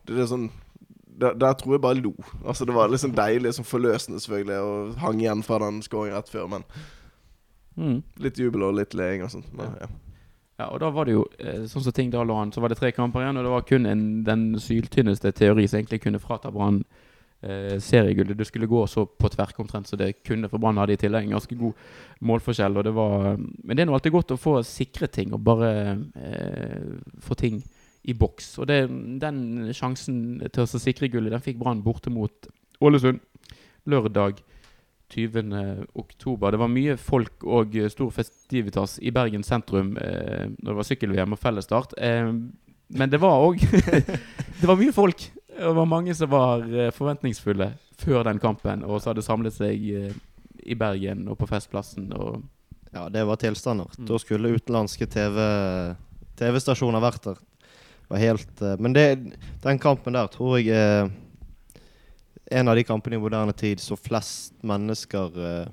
[0.08, 0.46] det er sånn
[1.18, 2.12] der, der tror jeg bare lo.
[2.46, 6.30] Altså Det var liksom deilig, sånn forløsende selvfølgelig, og hang igjen fra den skåringen rett
[6.32, 6.46] før.
[6.52, 6.64] Men
[7.78, 8.02] Mm.
[8.18, 9.52] litt jubel og litt leing og sånt.
[9.54, 9.86] Men, ja.
[10.58, 12.72] Ja, og da var det jo eh, sånn som ting da lå an, så var
[12.72, 16.18] det tre kamper igjen, og det var kun en, den syltynneste teori som egentlig kunne
[16.18, 16.80] frata Brann
[17.46, 18.34] eh, seriegullet.
[18.40, 21.28] Det skulle gå så på tverk omtrent så det kunne, for Brann hadde i tillegg
[21.28, 21.86] en ganske god
[22.26, 22.74] målforskjell.
[22.74, 25.70] Og det var, men det er nå alltid godt å få sikre ting og bare
[26.18, 26.90] eh,
[27.22, 27.62] få ting
[28.08, 28.56] i boks.
[28.58, 28.80] Og det,
[29.22, 32.50] den sjansen til å sikre gullet, den fikk Brann borte mot
[32.82, 33.22] Ålesund
[33.88, 34.42] lørdag
[35.14, 35.86] 20.
[35.94, 36.50] oktober.
[36.50, 40.88] Det var mye folk og eh, stor festivitas i Bergen sentrum eh, når det var
[40.88, 41.94] sykkel-VM og fellesstart.
[41.96, 42.32] Eh,
[42.88, 43.62] men det var òg
[44.60, 45.28] Det var mye folk.
[45.58, 49.88] Det var mange som var eh, forventningsfulle før den kampen, og som hadde samlet seg
[49.90, 50.12] eh,
[50.68, 52.10] i Bergen og på Festplassen.
[52.12, 52.42] Og
[52.92, 53.88] Ja, det var tilstander.
[53.98, 54.06] Mm.
[54.08, 55.38] Da skulle utenlandske TV
[56.38, 57.40] TV-stasjoner vært der.
[57.40, 59.06] Det var helt Men det,
[59.64, 61.10] den kampen der tror jeg
[62.50, 65.68] en av de kampene i moderne tid så flest mennesker eh,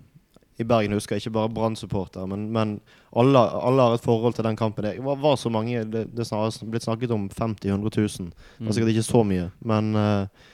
[0.57, 1.19] i Bergen husker.
[1.19, 2.77] Ikke bare Brann-supportere, men, men
[3.15, 4.87] alle, alle har et forhold til den kampen.
[4.87, 8.31] Det var, var så mange Det, det er blitt snakket om 50 000-100 000.
[8.59, 10.47] Det er sikkert ikke så mye, men eh,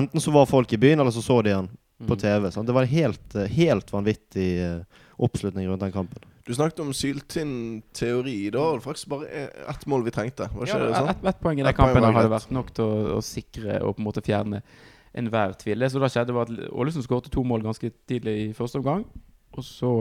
[0.00, 1.70] enten så var folk i byen, eller så så de den
[2.06, 2.18] på Mm.
[2.18, 2.50] TV.
[2.50, 2.66] Sant?
[2.66, 6.22] Det var en helt, helt vanvittig eh, oppslutning rundt den kampen.
[6.50, 7.50] Du snakket om syltynn
[7.94, 8.48] teori.
[8.50, 9.28] Det var faktisk bare
[9.70, 10.48] ett mål vi trengte.
[10.50, 11.10] Var ikke Ja, det sånn?
[11.12, 13.94] ett et poeng i den Ett kampen hadde vært nok til å, å sikre og
[13.94, 14.58] på en måte fjerne
[15.14, 15.78] enhver tvil.
[15.78, 19.04] Det som da skjedde, var at Ålesund skåret to mål ganske tidlig i første omgang.
[19.54, 19.92] Og så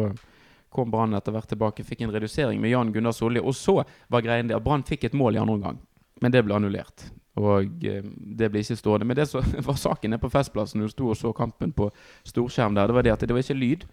[0.74, 3.42] kom Brann etter hvert tilbake, fikk en redusering med Jan Gunnar Solli.
[3.42, 3.80] Og så
[4.10, 5.80] var greien det at Brann fikk et mål i andre omgang,
[6.22, 7.08] men det ble annullert.
[7.40, 8.02] Og eh,
[8.42, 9.06] det ble ikke stående.
[9.10, 11.92] Men det som var saken nede på Festplassen, når du sto og så kampen på
[12.28, 13.86] storskjerm der, det var det at det var ikke lyd.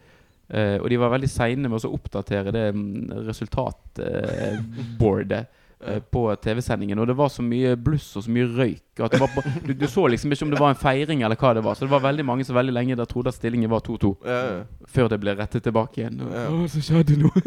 [0.49, 2.73] Eh, og de var veldig seine med å oppdatere det
[3.27, 5.47] resultatboardet.
[5.47, 5.51] Uh,
[5.87, 6.99] uh, på TV-sendingen.
[6.99, 9.73] Og det var så mye bluss og så mye røyk at det var på, du,
[9.77, 11.75] du så liksom ikke om det var en feiring eller hva det var.
[11.77, 14.39] Så det var veldig mange som veldig lenge der trodde at stillingen var 2-2, Ja,
[14.47, 14.63] ja.
[14.89, 16.17] før det ble rettet tilbake igjen.
[16.25, 16.45] Og, Ja.
[16.49, 17.39] Å, så skjedde noe.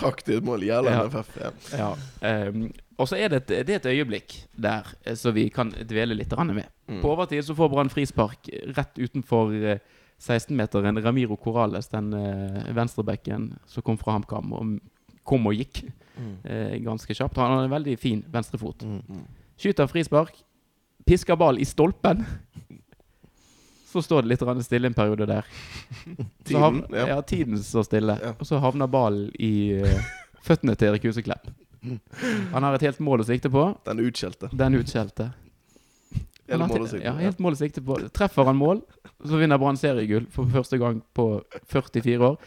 [0.00, 0.64] Trakk til et mål.
[0.64, 1.02] Jævla Ja.
[1.06, 1.34] NFF.
[1.40, 1.50] Ja.
[1.76, 1.90] Ja.
[2.24, 5.72] ehm, og så er det, et, det er et øyeblikk der som så vi kan
[5.72, 6.68] dvele litt med.
[6.88, 7.00] Mm.
[7.00, 9.78] På overtid så får Brann frispark rett utenfor eh,
[10.20, 11.00] 16-meteren.
[11.02, 14.78] Ramiro Corales, den eh, venstrebekken som kom fra HamKam, og
[15.24, 15.84] kom og gikk
[16.20, 16.32] Mm.
[16.44, 17.36] eh, ganske kjapt.
[17.40, 18.82] Han har en veldig fin venstrefot.
[18.84, 18.98] Mm.
[19.08, 19.20] Mm.
[19.56, 20.34] Skyter frispark,
[21.08, 22.26] pisker ball i stolpen.
[23.88, 25.46] Så står det litt grann stille en periode der.
[26.44, 27.06] Tiden, ja.
[27.14, 28.18] ja, tiden står stille.
[28.22, 28.34] Ja.
[28.38, 30.10] Og så havner ballen i eh,
[30.44, 31.48] føttene til Erik Huseklepp.
[32.52, 33.64] Han har et helt mål å sikte på.
[33.88, 34.50] Den utskjelte.
[34.52, 35.30] Den utskjelte.
[36.50, 37.96] Helt mål å sikte på.
[38.12, 38.82] Treffer han mål,
[39.24, 41.26] så vinner Brann seriegull for første gang på
[41.72, 42.38] 44 år.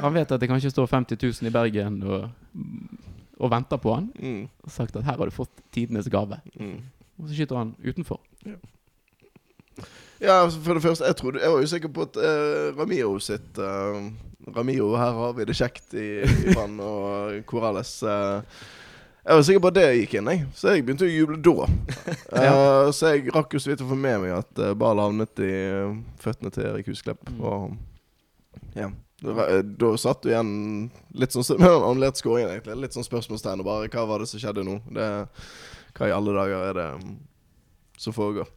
[0.00, 2.28] Han vet at det kanskje står 50 000 i Bergen og,
[3.38, 4.08] og venter på han.
[4.18, 4.46] Mm.
[4.64, 6.38] Og sagt at her har du fått tidenes gave.
[6.58, 6.80] Mm.
[7.18, 8.20] Og så skyter han utenfor.
[8.46, 8.56] Ja,
[10.22, 13.58] ja for det første, jeg, trodde, jeg var jo sikker på at uh, Ramiro sitt
[13.58, 14.06] uh,
[14.54, 17.98] Ramiro, her har vi det kjekt i, i Brann og Corales.
[18.06, 18.42] eh,
[19.26, 20.44] jeg var sikker på at det gikk inn, jeg.
[20.54, 21.66] så jeg begynte å juble da.
[22.36, 25.42] Eh, så jeg rakk jo så vidt å få med meg at uh, ballen havnet
[25.42, 27.22] i uh, føttene til Erik Husklepp.
[27.32, 27.40] Mm.
[27.42, 28.90] Og ja.
[29.20, 32.76] Da, eh, satt du igjen litt sånn med den annerledes skåringen, egentlig.
[32.84, 33.62] Litt sånn spørsmålstegn.
[33.64, 34.78] Og bare hva var det som skjedde nå?
[34.92, 35.08] Det,
[35.96, 37.16] hva i alle dager er det mm,
[38.04, 38.50] som foregår?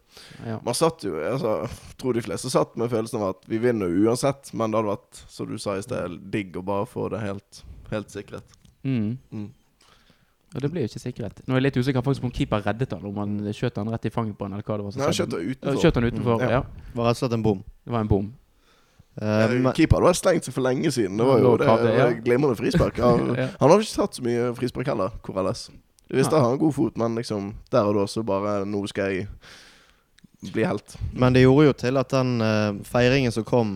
[0.43, 0.57] Ja.
[0.65, 3.93] Man satt jo altså, Jeg tror de fleste satt med følelsen av at vi vinner
[4.03, 7.23] uansett, men det hadde vært, som du sa i sted, digg å bare få det
[7.23, 7.63] helt,
[7.93, 8.57] helt sikret.
[8.83, 9.15] Mm.
[9.31, 9.47] Mm.
[10.55, 11.41] Og det blir jo ikke sikkerhet.
[11.45, 13.89] Nå er jeg litt usikker faktisk på om keeper reddet han, om han skjøt han
[13.93, 15.81] rett i fanget på han, eller hva det var Nei, han skjøt han utenfor.
[15.83, 16.49] Skjøt han utenfor, Mm, ja.
[16.49, 16.61] ja.
[16.89, 17.59] Det var rett og slett en bom.
[17.85, 18.29] Det var en bom.
[19.19, 19.25] Uh,
[19.59, 21.17] men, Keeper hadde vært stengt seg for lenge siden.
[21.19, 22.07] Det var jo det, det, ja.
[22.23, 22.97] glimrende frispark.
[23.03, 23.47] Han, Ja.
[23.59, 25.67] han har ikke tatt så mye frispark heller, Corrales.
[26.09, 28.79] Jeg visste han har en god fot, men liksom der og da så bare Nå
[28.89, 29.27] skal jeg
[30.55, 30.95] bli helt.
[31.13, 33.75] men det gjorde jo til at den uh, feiringen som kom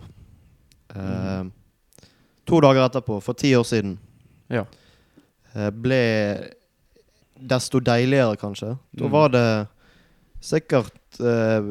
[0.95, 1.43] eh,
[2.47, 3.97] to dager etterpå, for ti år siden,
[4.49, 4.63] Ja.
[5.55, 5.99] eh, ble
[7.39, 8.75] desto deiligere, kanskje.
[8.99, 9.45] Da var det
[10.43, 11.63] sikkert eh,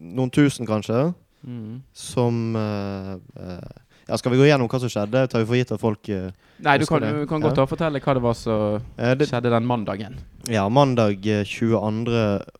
[0.00, 1.78] noen tusen, kanskje, Mm.
[1.96, 3.70] som eh, eh,
[4.10, 5.22] Ja, skal vi gå gjennom hva som skjedde?
[5.32, 6.26] Tar vi for gitt at folk eh,
[6.60, 7.64] Nei, du kan, du kan godt ja.
[7.64, 10.18] fortelle hva det var som eh, det, skjedde den mandagen.
[10.52, 12.12] Ja, mandag eh, 22.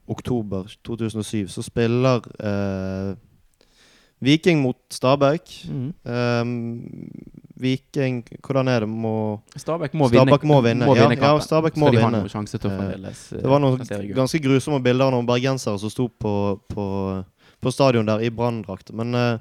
[0.09, 3.13] oktober 2007 så spiller eh,
[4.21, 5.53] Viking mot Stabæk.
[5.69, 5.93] Mm.
[6.05, 6.51] Um,
[7.61, 8.89] Viking Hvordan er det?
[8.89, 10.85] Må Stabæk må Stabæk vinne, må vinne.
[10.85, 11.39] Må Ja, vinne ja.
[11.39, 12.21] Stabæk må Skal de ha vinne.
[12.21, 15.79] noen sjanse til å Eh, fremdeles Det var noen ganske grusomme bilder av noen bergensere
[15.79, 16.85] som sto på, på,
[17.61, 18.93] på stadion der i branndrakt.
[18.93, 19.37] Men eh,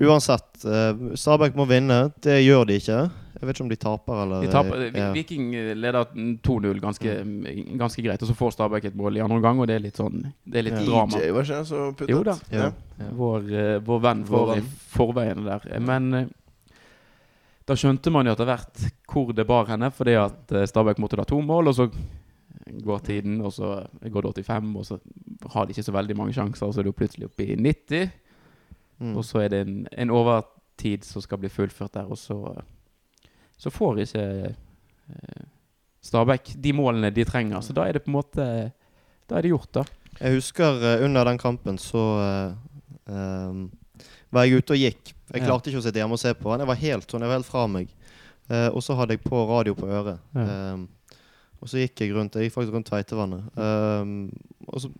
[0.00, 2.12] uansett, uh, Stabæk må vinne.
[2.22, 2.98] Det gjør de ikke.
[3.38, 5.10] Jeg vet ikke om de taper eller De taper, eh, ja.
[5.14, 6.08] Viking leder
[6.42, 7.12] 2-0 ganske,
[7.78, 10.00] ganske greit, og så får Stabæk et mål i andre omgang, og det er litt
[10.00, 10.84] sånn Det er litt Ja.
[10.88, 11.20] drama.
[11.20, 12.10] DJ var ikke så puttet?
[12.10, 12.34] Jo da.
[12.50, 12.72] Ja.
[13.14, 15.80] Vår, eh, vår venn var får i forveiene forveien der.
[15.80, 16.26] Men eh,
[17.64, 21.16] da skjønte man jo etter hvert hvor det bar henne, fordi at eh, Stabæk måtte
[21.16, 21.90] da to mål, og så
[22.82, 24.98] går tiden, og så går det 85, og så
[25.52, 28.10] har de ikke så veldig mange sjanser, og så er du plutselig oppe i 90,
[28.98, 29.16] Mm.
[29.16, 32.38] og så er det en, en overtid som skal bli fullført der, og så,
[33.58, 35.46] så får ikke eh,
[36.08, 38.44] Stabæk de målene de trenger, så da er det på en måte
[39.28, 39.82] Da er det gjort, da.
[40.18, 43.66] Jeg husker eh, under den kampen så uh, ehm,
[44.32, 45.10] var jeg ute og gikk.
[45.34, 45.46] Jeg Ja.
[45.46, 46.62] klarte ikke å sitte hjemme og se på den.
[46.64, 47.90] Jeg var helt sånn, jeg var helt fra meg.
[48.48, 50.22] Uh, og så hadde jeg på radio på øret.
[50.32, 50.72] Ja.
[50.72, 50.88] Um,
[51.60, 53.44] og så gikk jeg rundt Jeg gikk faktisk rundt Tveitevannet.
[53.58, 54.32] Um,
[54.66, 54.90] og så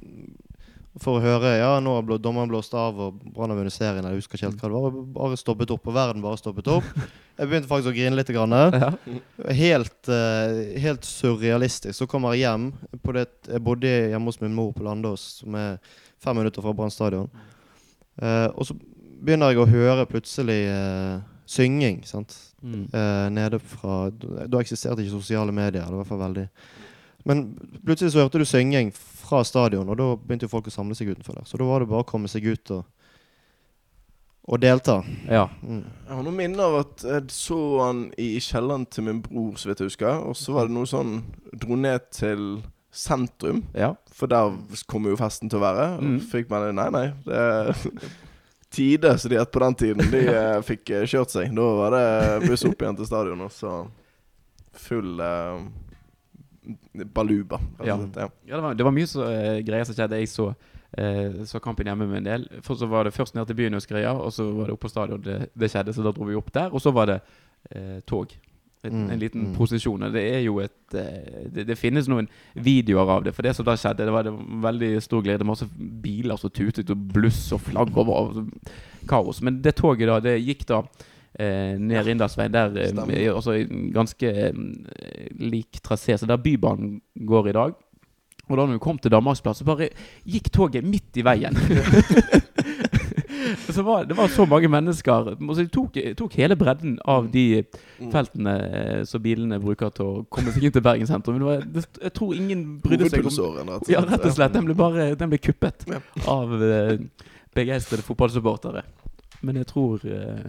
[1.02, 4.04] for å høre Ja, nå har blå- dommeren blåst av, og Brann har vunnet serien.
[4.04, 4.98] Jeg husker ikke helt hva det var.
[5.18, 6.88] Bare stoppet opp, og verden bare stoppet opp.
[7.38, 8.32] Jeg begynte faktisk å grine litt.
[8.34, 8.50] Grann.
[8.74, 8.88] Ja.
[9.54, 11.94] Helt, uh, helt surrealistisk.
[11.94, 12.72] Så kommer jeg hjem.
[12.98, 15.76] På det, jeg bodde hjemme hos min mor på Landås, som er
[16.18, 17.30] fem minutter fra Brann stadion.
[18.18, 18.74] Uh, og så
[19.22, 22.02] begynner jeg å høre plutselig uh, synging.
[22.10, 22.34] sant?
[22.58, 22.88] Mm.
[22.90, 25.84] Eh, nede fra Da eksisterte ikke sosiale medier.
[25.86, 26.48] Det var i hvert fall veldig
[27.30, 27.44] Men
[27.86, 28.90] plutselig så hørte du synging
[29.28, 31.44] fra stadion, og da begynte jo folk å samle seg utenfor der.
[31.48, 32.86] Så da var det bare å komme seg ut og,
[34.48, 35.02] og delta.
[35.28, 35.44] ja.
[35.62, 35.82] Mm.
[36.08, 39.68] Jeg har noen minner av at jeg så han i kjelleren til min bror, så
[39.68, 40.22] vidt jeg husker.
[40.24, 41.18] Og så var det noe sånn
[41.52, 42.62] Dro ned til
[42.98, 43.90] sentrum, ja.
[44.16, 44.54] for der
[44.88, 45.84] kommer jo festen til å være.
[45.98, 46.20] Og Mm.
[46.32, 47.06] fikk man Nei, nei.
[47.28, 48.08] Det
[48.72, 50.10] Tide, som de het på den tiden.
[50.12, 51.52] De eh, fikk eh, kjørt seg.
[51.56, 53.70] Da var det buss opp igjen til stadion, og så
[54.76, 55.62] full eh,
[57.14, 57.60] baluba.
[57.84, 57.98] Ja.
[58.16, 58.28] ja.
[58.48, 60.20] Ja, det var, det var mye så, uh, greier som skjedde.
[60.20, 62.48] Jeg så, uh, så kampen hjemme med en del.
[62.66, 64.86] For så var det først ned til byen hos greia, og så var det oppe
[64.86, 66.70] på stadion det, det skjedde, så da dro vi opp der.
[66.72, 67.18] Og så var det
[67.74, 68.36] uh, tog.
[68.84, 69.54] Et, Mm, En liten mm.
[69.56, 70.02] prosesjon.
[70.06, 73.34] Og det er jo et det, det finnes noen videoer av det.
[73.34, 75.44] For det som da skjedde, det var det var veldig stor glede.
[75.44, 78.14] Masse biler som tutet, og bluss og flagg over.
[78.14, 79.42] og Kaos.
[79.42, 80.82] Men det toget da, det gikk da
[81.38, 82.52] eh, ned Rindalsveien.
[82.52, 84.52] der eh, også ganske eh,
[85.38, 86.16] lik trasé.
[86.18, 87.72] Så der Bybanen går i dag.
[88.48, 89.90] Og da når vi kom til Danmarksplass, så bare
[90.24, 91.52] gikk toget midt i veien.
[93.68, 95.34] så var, det var så mange mennesker.
[95.54, 97.64] Så de tok, tok hele bredden av de
[97.98, 98.12] Mm.
[98.12, 101.34] feltene eh, som bilene bruker til å komme seg inn til Bergen sentrum.
[101.34, 104.52] Men det var, det, jeg tror ingen brydde seg om Ja, rett og slett.
[104.54, 105.98] Den ble bare den ble kuppet Ja.
[106.30, 106.94] av eh,
[107.58, 108.84] begeistrede fotballsupportere.
[109.42, 110.46] Men jeg tror eh,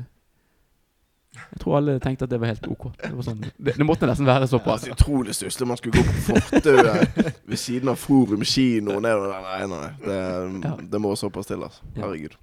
[1.54, 2.84] Jeg tror alle tenkte at det var helt ok.
[3.02, 4.86] Det, var sånn, det, det måtte nesten være såpass.
[4.88, 5.68] Ja, utrolig stusslig.
[5.68, 9.00] Man skulle gå på fortauet ved siden av Forum kino.
[9.00, 9.48] nedover der.
[9.48, 9.90] nei, nei.
[10.06, 10.20] Det,
[10.70, 10.76] Ja.
[10.92, 11.82] det må såpass til, altså.
[11.96, 12.36] Herregud.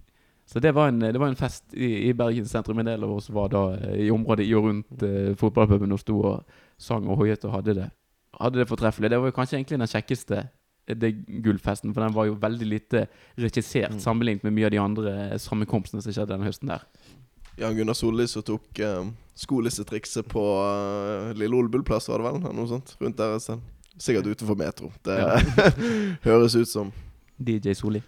[0.46, 2.78] Så det var en, det var en fest i, i Bergen sentrum.
[2.78, 5.98] En del av oss var da eh, i området i og rundt eh, fotballpuben og
[5.98, 6.44] sto og
[6.78, 7.88] sang og hoiet og hadde det
[8.36, 9.08] Hadde det fortreffelig.
[9.10, 10.38] Det var jo kanskje egentlig den kjekkeste
[10.86, 11.10] eh, det
[11.42, 13.06] gullfesten, for den var jo veldig lite
[13.40, 13.98] regissert Mm.
[14.04, 16.84] sammenlignet med mye av de andre eh, sammenkomstene som skjedde denne høsten der.
[17.56, 22.40] Jan Gunnar Solli som tok eh, skolissetrikset på eh, Lille Olbullplass, var det vel?
[22.56, 22.94] Noe sånt.
[23.00, 23.62] Rundt der et sted.
[23.96, 24.90] Sikkert utenfor Metro.
[25.06, 25.38] Det Ja.
[26.28, 26.92] høres ut som
[27.40, 28.02] DJ Soli.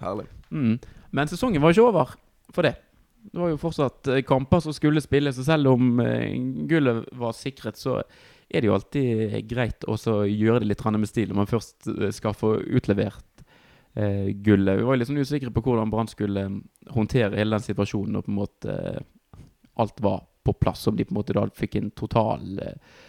[0.00, 0.26] herlig.
[0.50, 0.78] Mm.
[1.14, 2.10] Men sesongen var ikke over
[2.54, 2.74] for det.
[3.24, 6.34] Det var jo fortsatt eh, kamper som skulle spilles, og selv om eh,
[6.68, 8.00] gullet var sikret, så
[8.50, 9.96] er det jo alltid greit å
[10.28, 13.33] gjøre det litt med stil når man først eh, skal få utlevert
[13.94, 14.78] eh, gullet.
[14.78, 16.60] Vi var liksom usikre på hvordan Brann skulle eh,
[16.94, 19.42] håndtere hele den situasjonen, og på en måte eh,
[19.80, 23.02] alt var på plass, om de på en måte da fikk en total eh,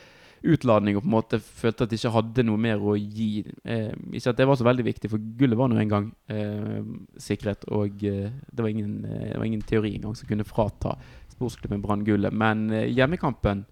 [0.46, 3.44] utladning og på en måte følte at de ikke hadde noe mer å gi.
[3.66, 6.82] Eh, ikke at det var så veldig viktig, for gullet var nå engang eh,
[7.22, 7.66] sikret.
[7.74, 10.96] Og eh, det, var ingen, eh, det var ingen teori engang som kunne frata
[11.34, 12.34] sportsklubben Brann gullet.
[12.34, 13.66] Men hjemmekampen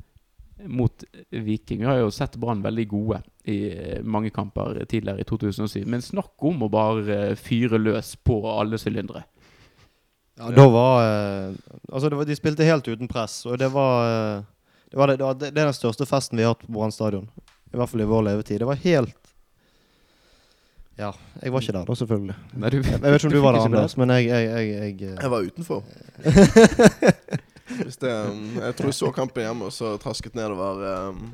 [0.65, 5.27] mot Viking Vi har jo sett Brann veldig gode i eh, mange kamper tidligere i
[5.27, 5.83] 2007.
[5.89, 9.25] Men snakk om å bare eh, fyre løs på alle sylindere.
[10.39, 11.49] Ja, da var eh,
[11.91, 14.43] Altså, det var, de spilte helt uten press, og det var
[14.89, 16.93] det, var det, det, var, det er den største festen vi har hatt på Brann
[16.93, 17.27] stadion.
[17.73, 18.61] I hvert fall i vår levetid.
[18.61, 19.31] Det var helt
[20.97, 21.09] Ja,
[21.41, 22.35] jeg var ikke der da, selvfølgelig.
[22.53, 25.17] Nei, du, Jeg vet ikke om du var der, Anders, men jeg, jeg, jeg, jeg,
[25.17, 25.83] Jeg var utenfor.
[27.81, 31.25] Hvis det, um, jeg tror jeg så kampen hjemme, og så trasket nedover um,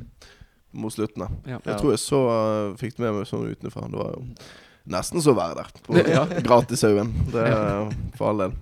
[0.71, 1.27] mot slutten.
[1.49, 1.59] Ja.
[1.65, 3.87] Jeg tror jeg så uh, fikk det med meg sånn utenfra.
[3.91, 4.25] Det var jo
[4.89, 5.85] nesten så å være der.
[5.85, 6.25] På Ja.
[6.45, 7.13] Gratishaugen.
[7.33, 8.57] Det er for all del.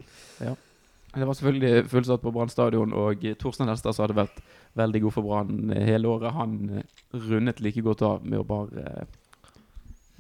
[1.18, 4.42] Det var selvfølgelig fullsatt på Brann stadion, og Torstein Helstad som hadde vært
[4.78, 6.84] veldig god for Brann hele året, han eh,
[7.26, 9.08] rundet like godt av med å bare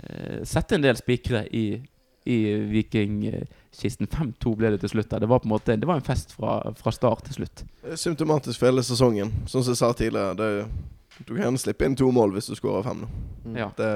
[0.02, 1.66] uh, sette en del spikre i,
[2.26, 2.38] i
[3.78, 4.08] Vikingkisten.
[4.08, 5.10] 5-2 ble det til slutt.
[5.10, 7.64] Det var på en måte Det var en fest fra, fra start til slutt.
[7.84, 9.32] Er Symptomatisk for hele sesongen.
[9.48, 10.36] Som jeg sa tidligere.
[10.36, 10.68] Det,
[11.28, 13.06] du kan gjerne slippe inn to mål hvis du skårer fem.
[13.46, 13.56] Mm.
[13.58, 13.70] Ja.
[13.78, 13.92] Det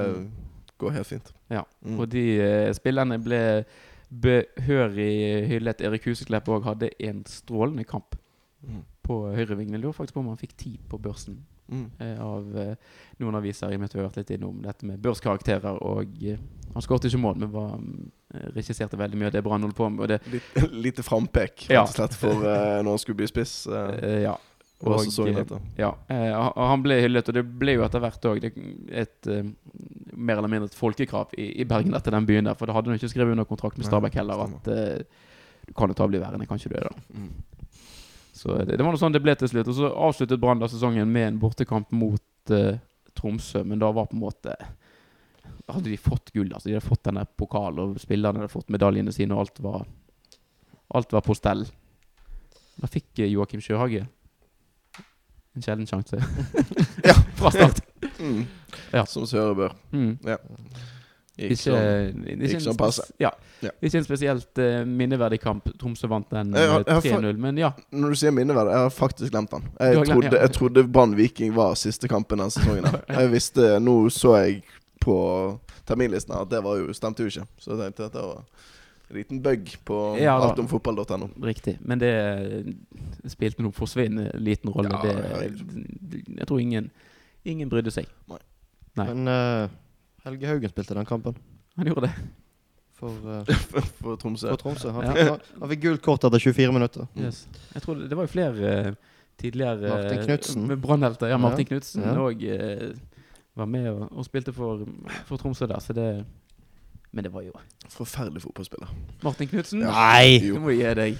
[0.78, 1.32] går helt fint.
[1.50, 1.62] Ja.
[1.84, 1.98] Mm.
[1.98, 3.64] Og de uh, spillerne ble
[4.10, 5.80] behørig hyllet.
[5.80, 8.16] Erik Huseklepp òg hadde en strålende kamp
[8.62, 8.84] Mm.
[9.02, 9.74] på høyrevingen.
[9.74, 11.40] Jeg lurer faktisk på om han fikk ti på børsen.
[11.72, 11.90] Mm.
[11.98, 12.74] eh, av eh,
[13.18, 13.72] noen aviser.
[13.72, 15.80] I og med at vi har vært litt innom dette med børskarakterer.
[15.82, 16.38] Og eh,
[16.74, 18.12] han skåret ikke mål, men var, eh,
[18.54, 20.14] regisserte veldig mye av det Brann holdt på med.
[20.32, 20.54] Litt,
[20.86, 23.54] lite frampek, rett og slett, for uh, når han skulle bli spiss.
[23.70, 24.36] Uh, eh, ja.
[24.82, 25.92] og og, eh, ja.
[26.10, 29.52] Eh, han- ble hyllet, og det ble jo etter hvert òg et eh,
[30.16, 32.58] mer eller mindre et folkekrav i, i Bergen etter den byen der.
[32.58, 34.46] For da hadde han ikke skrevet under kontrakt med Stabæk heller.
[34.48, 35.28] At eh,
[35.68, 36.88] du kan jo ta og bli værende, kan ikke du det?
[36.88, 37.32] da Mm.
[38.32, 39.68] Så det, det var noe sånn det ble til slutt.
[39.68, 42.78] Og så avsluttet Brann da sesongen med en bortekamp mot uh,
[43.14, 44.56] Tromsø, men da var på en måte
[45.68, 46.50] hadde de fått gull.
[46.52, 49.84] altså De hadde fått denne pokalen, og spillerne hadde fått medaljene sine, og alt var
[50.94, 51.62] Alt var på stell.
[52.76, 54.02] Da fikk eh, Joakim Sjøhage
[55.54, 56.18] en sjelden sjanse.
[57.08, 57.14] Ja.
[57.36, 57.80] Fra start.
[58.20, 58.44] Mm.
[58.92, 59.04] Ja.
[59.06, 59.72] Som Søre bør.
[59.92, 60.12] Mm.
[60.22, 62.26] Gikk Ikke, sånn.
[62.36, 63.06] ikke, sånn passe.
[63.20, 63.30] Ja.
[63.64, 63.72] Ja.
[63.82, 65.68] Ikke en spesielt uh, minneverdig kamp.
[65.80, 67.72] Tromsø vant den Jeg har- eh, 3-0, men ja.
[67.90, 69.66] Når du sier minneverdig, jeg har faktisk glemt den.
[69.80, 70.50] Jeg trodde, ja.
[70.52, 72.84] trodde Brann Viking var siste kampen den sesongen.
[73.08, 74.62] Jeg visste, Nå så jeg
[75.02, 75.16] på
[75.88, 77.46] terminlisten at det var jo, stemte jo ikke.
[77.60, 78.44] Så jeg tenkte at det var
[79.12, 81.28] en liten bug på Ja, altomfotball.no.
[81.44, 81.74] Riktig.
[81.84, 82.12] Men det
[83.32, 84.92] spilte noen forsvinnende liten rolle.
[84.94, 86.88] Ja, det, jeg, jeg tror ingen,
[87.44, 88.08] ingen brydde seg.
[88.30, 88.40] Nei.
[89.08, 89.68] Men uh,
[90.26, 91.36] Helge Haugen spilte den kampen
[91.80, 92.14] Han gjorde det.
[93.00, 94.50] for, uh, For Tromsø.
[94.52, 94.90] for Tromsø.
[94.96, 95.30] Han, Ja.
[95.34, 97.08] han, han fikk gult kort etter 24 minutter.
[97.16, 97.24] Mm.
[97.28, 97.46] Yes.
[97.74, 98.92] Jeg tror det, det var jo flere uh,
[99.40, 100.68] tidligere Martin Knutsen.
[100.84, 101.32] Brannhelter.
[101.32, 101.70] Ja, Martin Ja.
[101.74, 102.12] Knutsen Ja.
[103.56, 104.86] Var med og, og spilte for,
[105.28, 106.24] for Tromsø der, så det
[107.12, 107.52] Men det var jo
[107.88, 108.88] Forferdelig fotballspiller.
[109.22, 109.80] Martin Knutsen.
[109.80, 109.90] Ja.
[109.90, 110.38] Nei!
[110.48, 110.54] Jo.
[110.54, 111.18] Det må gi deg.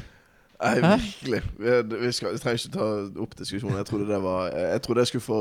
[0.62, 1.42] Nei, virkelig.
[1.58, 2.86] Vi, vi, skal, vi trenger ikke ta
[3.20, 3.76] opp diskusjonen.
[3.76, 5.40] Jeg trodde det var Jeg trodde jeg skulle få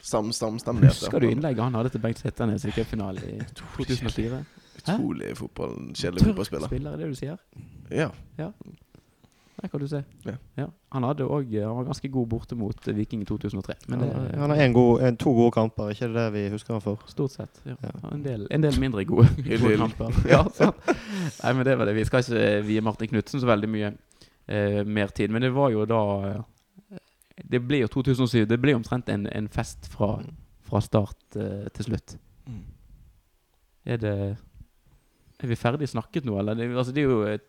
[0.00, 0.94] sam, samstemmighet.
[0.94, 4.44] Husker du innlegget han hadde til Bengt Setternes i cupfinalen i 2004?
[4.84, 6.66] Utrolig fotball, kjedelig fotballspiller.
[6.66, 7.36] spiller, er det du sier?
[7.90, 8.08] Ja.
[8.38, 8.50] Ja.
[9.62, 10.00] Der kan du se.
[10.26, 10.66] Ja.
[10.92, 13.74] Han, hadde også, han var ganske god borte mot eh, Viking i 2003.
[13.88, 16.82] Men det, Han- har en god, en, to gode kamper, ikke det vi husker han
[16.82, 17.02] for?
[17.06, 17.60] Stort sett.
[17.64, 17.76] Ja.
[17.82, 17.92] Ja.
[18.12, 19.28] En, del, en del mindre gode,
[19.62, 20.10] gode kamper.
[20.32, 20.42] Ja.
[21.44, 21.94] Nei, men det var det.
[22.00, 23.92] Vi skal ikke vie Martin Knutsen så veldig mye
[24.48, 25.30] eh, mer tid.
[25.30, 26.00] Men det var jo da
[26.32, 26.98] eh,
[27.50, 28.44] Det ble jo 2007.
[28.50, 30.16] Det ble omtrent en, en fest fra,
[30.66, 32.16] fra start eh, til slutt.
[33.86, 34.16] Er det
[35.42, 36.54] Er vi ferdig snakket nå, eller?
[36.54, 37.48] Det, altså, det er jo et,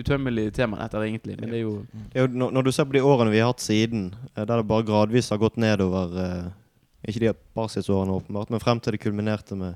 [0.00, 1.36] utømmelig tema, dette egentlig.
[1.40, 3.50] Men det er jo Det er jo, når, du ser på de årene vi har
[3.50, 6.46] hatt siden, eh, der det bare gradvis har gått nedover eh,
[7.08, 9.74] Ikke de basisårene, åpenbart, men frem til det kulminerte med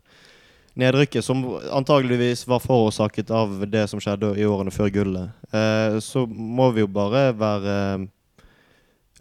[0.75, 6.27] nedrykket, som antageligvis var forårsaket av det som skjedde i årene før gullet, eh, så
[6.27, 8.07] må vi jo bare være eh,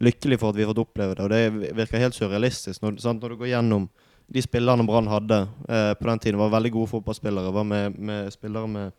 [0.04, 1.26] lykkelige for at vi har fått oppleve det.
[1.26, 3.22] Og det virker helt surrealistisk når, sant?
[3.22, 3.88] når du går gjennom
[4.34, 7.52] de spillerne Brann hadde eh, på den tiden, var veldig gode fotballspillere.
[7.54, 8.92] Var med, med spillere med,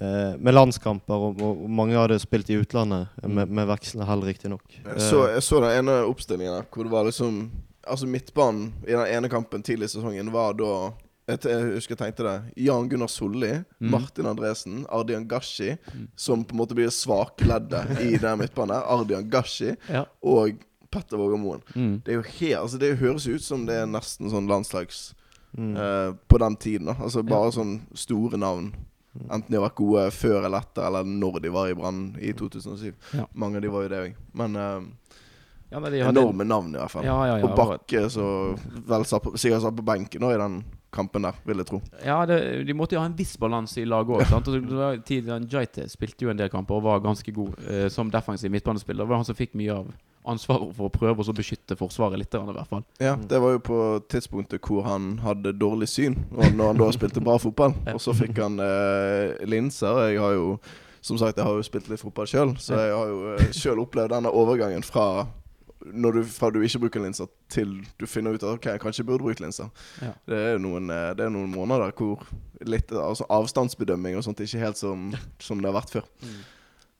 [0.00, 4.64] eh, med landskamper, og, og, mange hadde spilt i utlandet, med, med vekslende hell, riktignok.
[4.82, 7.46] Jeg så, jeg så den ene oppstillingen der, hvor det var liksom
[7.86, 10.70] Altså Midtbanen i den ene kampen tidlig i sesongen var da
[11.28, 12.64] jeg, jeg husker jeg tenkte det.
[12.66, 13.90] Jan Gunnar Solli, Mm.
[13.92, 16.08] Martin Andresen, Ardian Gashi, Mm.
[16.16, 18.82] som på en måte blir svakleddet i den midtbanen.
[18.82, 20.04] Ardian Gashi Ja.
[20.20, 20.58] og
[20.96, 21.62] Petter Vågermoen.
[21.76, 21.94] Mm.
[22.04, 25.12] Det er jo helt Altså det høres ut som det er nesten sånn landslags
[25.56, 25.70] Mm.
[25.78, 26.86] uh, på den tiden.
[26.90, 28.66] da Altså bare sånn store navn.
[29.30, 32.34] Enten de har vært gode før eller etter, eller når de var i Brann i
[32.36, 32.90] 2007.
[33.16, 33.24] Ja.
[33.32, 34.18] Mange av de var jo det òg.
[34.36, 34.82] Men uh,
[35.72, 37.04] Ja, men de hadde- enorme navn, i hvert fall.
[37.08, 37.46] Ja, ja, ja.
[37.48, 38.26] Og Bakke, så
[38.86, 40.58] vel satt på, sikkert satt på benken nå i den
[40.92, 41.80] kampen der, vil jeg tro.
[42.04, 42.36] Ja, det,
[42.68, 45.02] de måtte jo ha en viss balanse i laget òg.
[45.08, 49.02] Tidian Jaite spilte jo en del kamper og var ganske god eh, som defensiv midtbanespiller.
[49.04, 49.88] Det var han som fikk mye av
[50.26, 52.82] ansvaret for å prøve å så beskytte Forsvaret litt, i hvert fall.
[53.02, 53.78] Ja, Det var jo på
[54.10, 57.76] tidspunktet hvor han hadde dårlig syn, og når han da spilte bra fotball.
[57.94, 60.06] Og så fikk han eh, linser.
[60.10, 60.58] Jeg har jo
[61.06, 63.82] som sagt, jeg har jo spilt litt fotball sjøl, så jeg har jo eh, sjøl
[63.84, 65.26] opplevd denne overgangen fra
[65.86, 69.04] når du, fra du ikke bruker linser, til du finner ut at ok, jeg kanskje
[69.06, 69.68] burde brukt linser.
[70.02, 70.12] Ja.
[70.26, 72.24] Det er jo noen, eh, det er noen måneder hvor
[72.66, 75.12] litt altså avstandsbedømming og sånt ikke helt som,
[75.42, 76.08] som det har vært før.
[76.24, 76.40] Mm.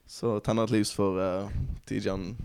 [0.07, 1.51] Så tenner et lys for uh,
[1.89, 2.37] Tijan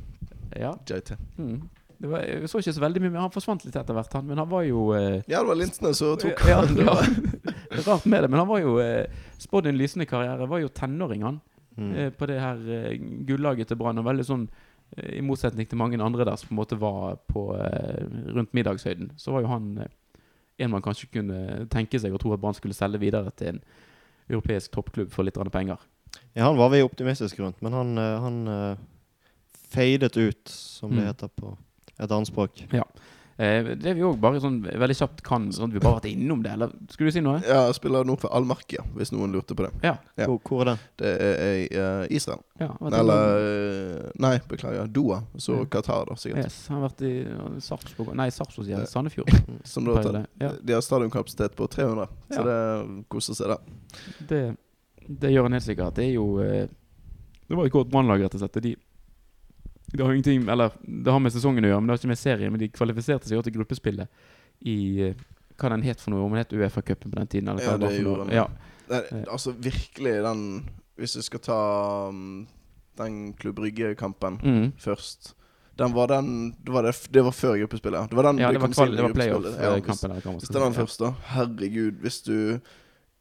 [0.60, 0.74] Ja.
[0.88, 1.16] JT.
[1.38, 1.70] Mm.
[2.02, 4.26] Det var, jeg så ikke så veldig mye, men han forsvant litt etter hvert, han.
[4.26, 6.80] Men han var jo eh, Ja, det var linsene som tok Ja, han.
[6.82, 6.96] Ja,
[7.88, 9.06] rart med det, men han var jo eh,
[9.42, 10.50] spådd en lysende karriere.
[10.50, 11.38] Var jo tenåring, han.
[11.78, 11.92] Mm.
[11.96, 12.98] eh, på det her eh,
[13.30, 14.02] gullaget til Brann.
[14.02, 14.48] Og veldig sånn
[14.98, 18.02] eh, I motsetning til mange andre der som på en måte var på eh,
[18.34, 19.94] rundt middagshøyden, så var jo han eh,
[20.66, 23.62] en man kanskje kunne tenke seg og tro at Brann skulle selge videre til en
[24.30, 25.78] europeisk toppklubb for litt penger.
[26.34, 28.82] Ja, han var vi optimistiske rundt, men han, han eh,
[29.72, 31.08] fadet ut, som det Mm.
[31.14, 31.58] heter på
[32.00, 32.66] et annet språk.
[33.42, 36.12] Eh, det vi òg bare sånn veldig kjapt kan, sånn at vi bare har vært
[36.12, 36.52] innom det.
[36.52, 37.40] Eller skulle du si noe?
[37.48, 39.72] Ja, jeg spiller nord for Almarkia, hvis noen lurte på det.
[39.88, 39.96] Ja.
[40.20, 40.28] Ja.
[40.28, 40.76] Hvor, hvor er det?
[41.02, 42.44] Det er i uh, Israel.
[42.60, 44.86] ja Eller eh, Nei, beklager.
[44.94, 45.24] Doha.
[45.42, 45.66] Så Ja.
[45.66, 46.44] Qatar, da, sikkert.
[46.44, 48.86] Yes, han har vært i uh, Sarpsborg Nei, Sarpsborg, sier.
[48.86, 49.34] Sandefjord.
[49.66, 50.26] Som da.
[50.40, 50.52] Ja.
[50.62, 52.44] De har stadionkapasitet på 300, så Ja.
[52.44, 53.58] det koser seg, da
[54.28, 54.44] Det,
[55.08, 55.96] det gjør en helt sikkert.
[55.96, 56.68] Det er jo uh,
[57.48, 58.58] Det var et godt brannlag, rett og slett.
[58.58, 58.76] og De,
[59.92, 62.20] det har ingenting Eller det har med sesongen å gjøre, men det har ikke med
[62.22, 62.52] serien.
[62.54, 64.08] Men de kvalifiserte seg jo til gruppespillet
[64.72, 64.78] i
[65.10, 65.16] eh,
[65.60, 66.24] Hva den het for noe?
[66.26, 67.50] Om den het Uefa-cupen på den tiden?
[67.52, 68.36] Eller hva Ja, det det gjorde den.
[68.36, 68.48] Ja.
[68.90, 70.42] det altså, virkelig den
[70.98, 71.60] Hvis vi skal ta
[72.10, 72.48] um,
[72.98, 74.72] den Klubb Brygge-kampen Mm.
[74.78, 75.36] først
[75.80, 78.10] den var den det var, det, det var før gruppespillet.
[78.12, 79.56] Det var den ja, det var, kval, det var gruppespillet.
[79.64, 79.86] Ja, hvis,
[80.44, 80.68] hvis den si.
[80.68, 80.70] Ja.
[80.84, 81.12] første, da.
[81.32, 82.60] Herregud, hvis du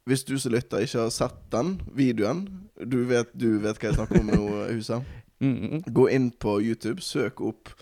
[0.05, 2.43] Hvis du som lytter ikke har sett den videoen
[2.91, 4.43] Du vet, du vet hva jeg snakker om nå,
[4.75, 5.01] Husa.
[5.41, 5.83] Mm, mm, mm.
[5.95, 7.73] Gå inn på YouTube, søk opp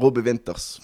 [0.00, 0.80] Robbie Winters.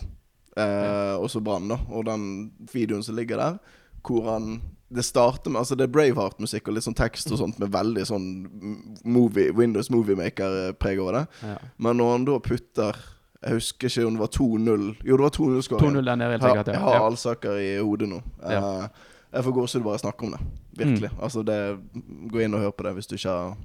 [0.57, 1.78] Eh, og så Brann, da.
[1.90, 3.59] Og den videoen som ligger der,
[4.07, 7.57] hvor han Det starter med Altså det er Braveheart-musikk og litt sånn tekst og sånt
[7.59, 8.26] med veldig sånn
[9.02, 11.22] movie, Windows Moviemaker-preg over det.
[11.42, 11.57] Ja.
[11.82, 13.00] Men når han da putter
[13.42, 15.98] Jeg husker ikke om det var 2-0 Jo, det var 2-0-skåring.
[15.98, 16.62] 2-0 der helt Jeg ja.
[16.70, 18.22] jeg har alle Alsaker i hodet nå.
[18.46, 18.62] Ja.
[18.62, 18.88] Eh,
[19.34, 20.40] jeg får gåsehud bare jeg snakker om det.
[20.78, 21.11] Virkelig.
[21.11, 21.22] Mm.
[21.22, 21.59] Altså det
[22.30, 23.57] Gå inn og hør på det hvis du ikke har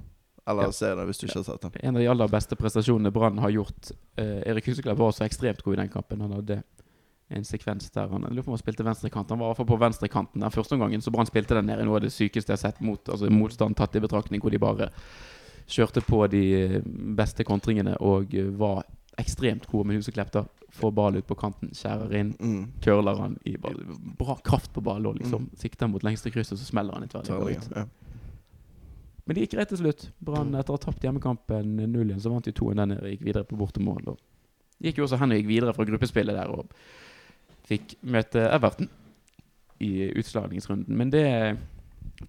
[0.46, 0.70] Eller Ja.
[0.72, 1.70] se det hvis du ikke har sett den.
[1.82, 3.92] En av de aller beste prestasjonene Brann har gjort.
[4.16, 6.20] Eh, Erik Huseklepp var også ekstremt god i den kampen.
[6.20, 6.62] Han hadde
[7.30, 9.28] en sekvens der han lurer på om han spilte venstrekant.
[9.30, 11.84] Han var i hvert fall på venstrekanten den første omgangen, så Brann spilte den nede.
[11.84, 14.58] Noe av det sykeste jeg har sett mot altså motstand tatt i betraktning, hvor de
[14.58, 14.90] bare
[15.68, 16.42] kjørte på de
[16.76, 16.80] eh,
[17.16, 18.82] beste kontringene og eh, var
[19.18, 20.32] ekstremt gode med Huseklepp.
[20.32, 22.72] da Får ball ut på kanten, skjærer inn, Mm.
[22.80, 23.74] curler han i ball.
[24.18, 25.50] Bra kraft på ball og liksom Mm.
[25.56, 27.76] sikter mot lengste krysset, så smeller han i tverrliggeren.
[27.76, 27.84] Ja.
[29.26, 30.08] Men det gikk greit til slutt.
[30.20, 30.58] Brann Mm.
[30.60, 33.56] etter å ha tapt hjemmekampen 0-1, så vant de 2-1 der nede gikk videre på
[33.56, 34.08] bortemål.
[34.08, 34.18] Og
[34.82, 36.66] gikk jo også hen og gikk videre fra gruppespillet der og
[37.68, 38.88] fikk møte Everton
[39.80, 40.96] i utslagningsrunden.
[40.96, 41.56] Men det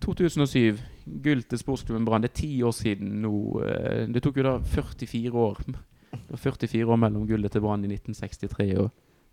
[0.01, 0.79] 2007,
[1.23, 2.21] gull til sportsklubben Brann.
[2.21, 3.33] Det er ti år siden nå.
[3.65, 5.57] eh, Det tok jo da 44 år.
[5.65, 8.91] Det var 44 år mellom gullet til Brann i 1963 og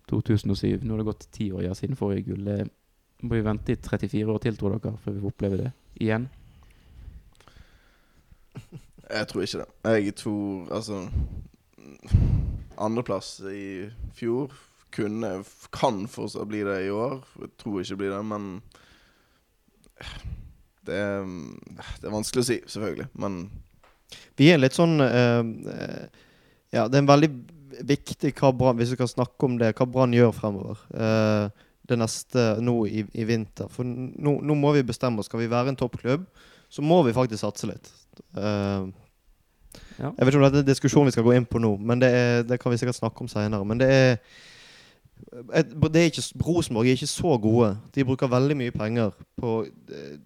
[0.09, 0.83] 2007.
[0.85, 2.71] Nå har det gått ti år ja, siden forrige gull.
[3.23, 6.29] Må vi vente i 34 år til, tror dere, før vi får oppleve det igjen?
[9.11, 9.69] Jeg tror ikke det.
[10.05, 11.01] Jeg tror Altså
[12.81, 14.53] Andreplass i fjor
[14.95, 15.33] kunne
[15.75, 17.21] Kan fortsatt bli det i år.
[17.41, 18.47] Jeg tror ikke det blir det, men
[20.89, 21.27] det er,
[22.01, 23.07] det er vanskelig å si, selvfølgelig.
[23.21, 23.41] Men
[24.39, 25.43] Vi er litt sånn eh,
[26.73, 27.31] Ja, det er en veldig
[27.87, 30.81] viktig hva Brann Hvis vi kan snakke om det, hva Brann gjør fremover.
[30.91, 33.71] Uh, det neste nå i, i vinter.
[33.73, 35.31] For nå, nå må vi bestemme oss.
[35.31, 36.27] Skal vi være en toppklubb,
[36.71, 37.91] så må vi faktisk satse litt.
[38.37, 38.91] Eh,
[40.01, 40.09] Ja.
[40.17, 42.01] Jeg vet ikke om det er en diskusjon vi skal gå inn på nå, men
[42.01, 43.65] det, er, det kan vi sikkert snakke om seinere.
[43.69, 44.17] Men det er
[45.55, 47.69] et, det er ikke, Rosenborg er ikke så gode.
[47.95, 49.53] De bruker veldig mye penger på
[49.93, 50.17] eh,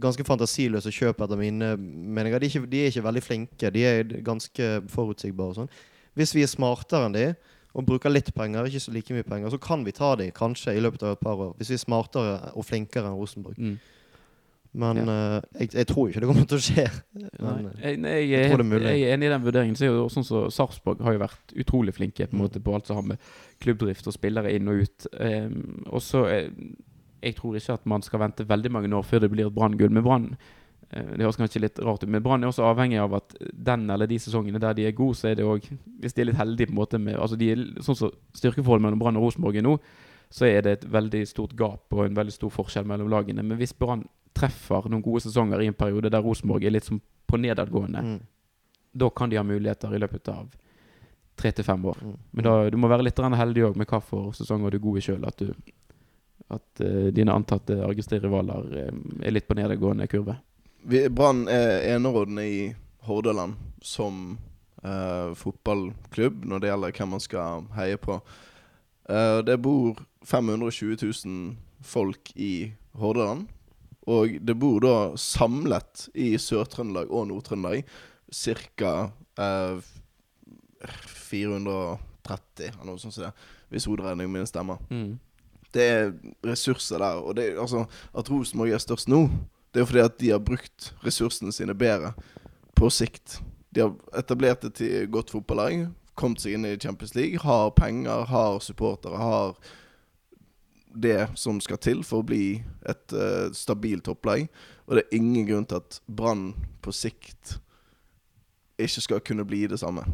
[0.00, 2.40] ganske fantasiløse kjøp, etter mine meninger.
[2.40, 3.70] De er, ikke, de er ikke veldig flinke.
[3.76, 5.52] De er ganske forutsigbare.
[5.52, 5.70] og Sånn.
[6.18, 7.28] Hvis vi er smartere enn de
[7.74, 10.76] og bruker litt penger, ikke så like mye penger, så kan vi ta de kanskje
[10.78, 11.54] i løpet av et par år.
[11.58, 13.58] Hvis vi er smartere og flinkere enn Rosenborg.
[13.58, 13.78] Mm.
[14.74, 16.86] Men eh, jeg, jeg tror ikke det kommer til å skje.
[17.14, 18.88] Men, Nei, jeg, jeg, jeg er tror det er mulig.
[18.88, 19.78] jeg er enig i den vurderingen.
[19.78, 22.98] Så jo sånn så Sarpsborg har jo vært utrolig flinke på, måte, på alt som
[22.98, 23.30] har med
[23.62, 25.08] klubbdrift og spillere inn og ut.
[25.14, 25.62] Um,
[25.92, 26.50] og så eh,
[27.24, 29.94] Jeg tror ikke at man skal vente veldig mange år før det blir et Brann-gull.
[29.94, 30.28] Men Brann
[30.94, 33.88] Eh, Det høres kanskje litt rart ut, men Brann er også avhengig av at den
[33.90, 35.66] eller de sesongene der de er gode, så er det òg
[36.00, 37.48] Hvis de er litt heldige, på en måte med altså de
[37.82, 39.78] Sånn som styrkeforholdet mellom Brann og Rosenborg er nå,
[40.34, 43.42] så er det et veldig stort gap og en veldig stor forskjell mellom lagene.
[43.42, 44.02] Men hvis Brann
[44.34, 48.20] treffer noen gode sesonger i en periode der Rosenborg er litt som på nedadgående, Mm.
[48.92, 50.48] da kan de ha muligheter i løpet av
[51.36, 51.96] tre til fem år.
[52.02, 52.16] Mm.
[52.30, 54.98] Men da, du må være litt heldig òg med hva for sesonger du er god
[54.98, 55.26] i sjøl.
[55.26, 55.54] At, du,
[56.50, 60.36] at uh, dine antatte Argeste-rivaler uh, er litt på nedadgående kurve.
[61.10, 62.74] Brann er enerådende i
[63.08, 64.38] Hordaland som
[64.84, 68.20] uh, fotballklubb når det gjelder hvem man skal heie på.
[69.08, 73.48] Eh, det bor 520 000 folk i Hordaland.
[74.10, 77.84] Og det bor da samlet i Sør-Trøndelag og Nord-Trøndelag
[78.34, 78.94] ca.
[79.40, 79.92] Eh,
[80.84, 83.32] 430, eller noe sånt som det.
[83.72, 84.82] Hvis hoderegningen min stemmer.
[84.90, 85.16] Mm.
[85.74, 86.12] Det er
[86.46, 87.22] ressurser der.
[87.24, 89.26] Og det altså, at Rosenborg er størst nå,
[89.74, 92.12] det er fordi at de har brukt ressursene sine bedre
[92.78, 93.40] på sikt.
[93.74, 98.28] De har etablert et til godt fotballag, kommet seg inn i Champions League, har penger,
[98.30, 99.56] har supportere, har
[100.94, 104.46] det som skal til for å bli et uh, stabilt topplag.
[104.86, 106.52] Og det er ingen grunn til at Brann
[106.84, 107.58] på sikt
[108.80, 110.06] ikke skal kunne bli det samme.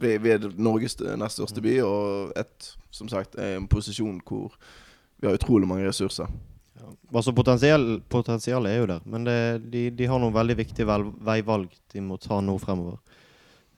[0.00, 4.56] Vi, vi er Norges nest største by, og et, som sagt, er en posisjon hvor
[5.20, 6.30] vi har utrolig mange ressurser.
[6.80, 6.88] Ja.
[7.12, 9.36] Altså potensial, Potensialet er jo der, men det,
[9.70, 10.88] de, de har noen veldig viktige
[11.22, 12.98] veivalg de må ta nå fremover.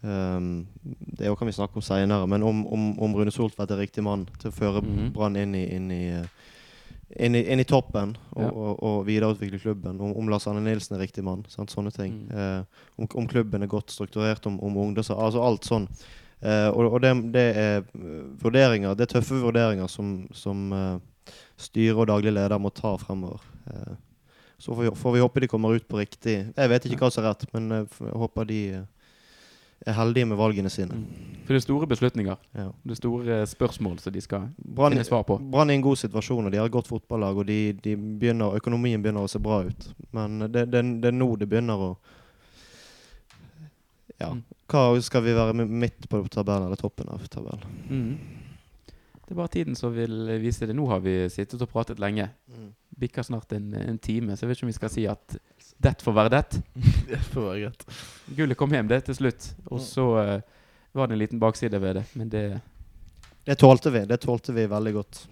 [0.04, 0.66] Um,
[1.16, 4.26] det kan vi snakke om seinere, men om, om, om Rune Soltvedt er riktig mann
[4.38, 5.12] til å føre Mhm.
[5.14, 6.26] Brann inn, i- inn, eh,
[7.24, 8.50] inn, inn i toppen og, Ja.
[8.50, 10.00] og, og videreutvikle klubben.
[10.00, 11.46] Om, om Lars Arne Nilsen er riktig mann.
[11.48, 11.70] Sant?
[11.72, 12.28] Sånne ting.
[12.28, 12.36] Mm.
[12.36, 12.64] Uh,
[12.98, 15.08] om, om klubben er godt strukturert, om, om ungdoms...
[15.10, 15.88] Altså alt sånn.
[16.44, 17.82] Uh, og og det, det er
[18.42, 20.98] vurderinger, det er tøffe vurderinger som, som uh,
[21.56, 23.40] styre og daglig leder må ta fremover.
[24.58, 27.08] Så får vi, får vi håpe de kommer ut på riktig Jeg vet ikke hva
[27.10, 28.58] som er rett, men jeg håper de
[29.86, 30.96] er heldige med valgene sine.
[30.96, 31.34] Mm.
[31.44, 32.36] For det er store beslutninger.
[32.56, 32.70] Ja.
[32.84, 35.36] Det er store spørsmål som de skal Brann finne svar på.
[35.52, 37.36] Brann er i en god situasjon, og de har et godt fotballag.
[37.36, 39.88] Og de, de begynner, økonomien begynner å se bra ut.
[40.16, 41.94] Men det, det, det er nå det begynner å
[44.20, 44.30] Ja.
[44.30, 44.44] Mm.
[44.70, 47.76] Hva skal vi være midt på tabellen eller toppen av tabellen?
[47.90, 48.44] Mm.
[49.24, 50.76] Det er bare tiden som vil vise det.
[50.76, 52.30] Nå har vi sittet og pratet lenge.
[52.96, 55.36] Bikker snart en, en time, så jeg vet ikke om vi skal si at
[55.84, 56.62] det får være det.
[57.10, 57.86] Det får være greit.
[58.36, 59.50] Gullet kom hjem, det, til slutt.
[59.68, 60.62] Og så uh,
[60.96, 62.44] var det en liten bakside ved det, men det
[63.44, 64.04] Det tålte vi.
[64.08, 65.26] Det tålte vi veldig godt.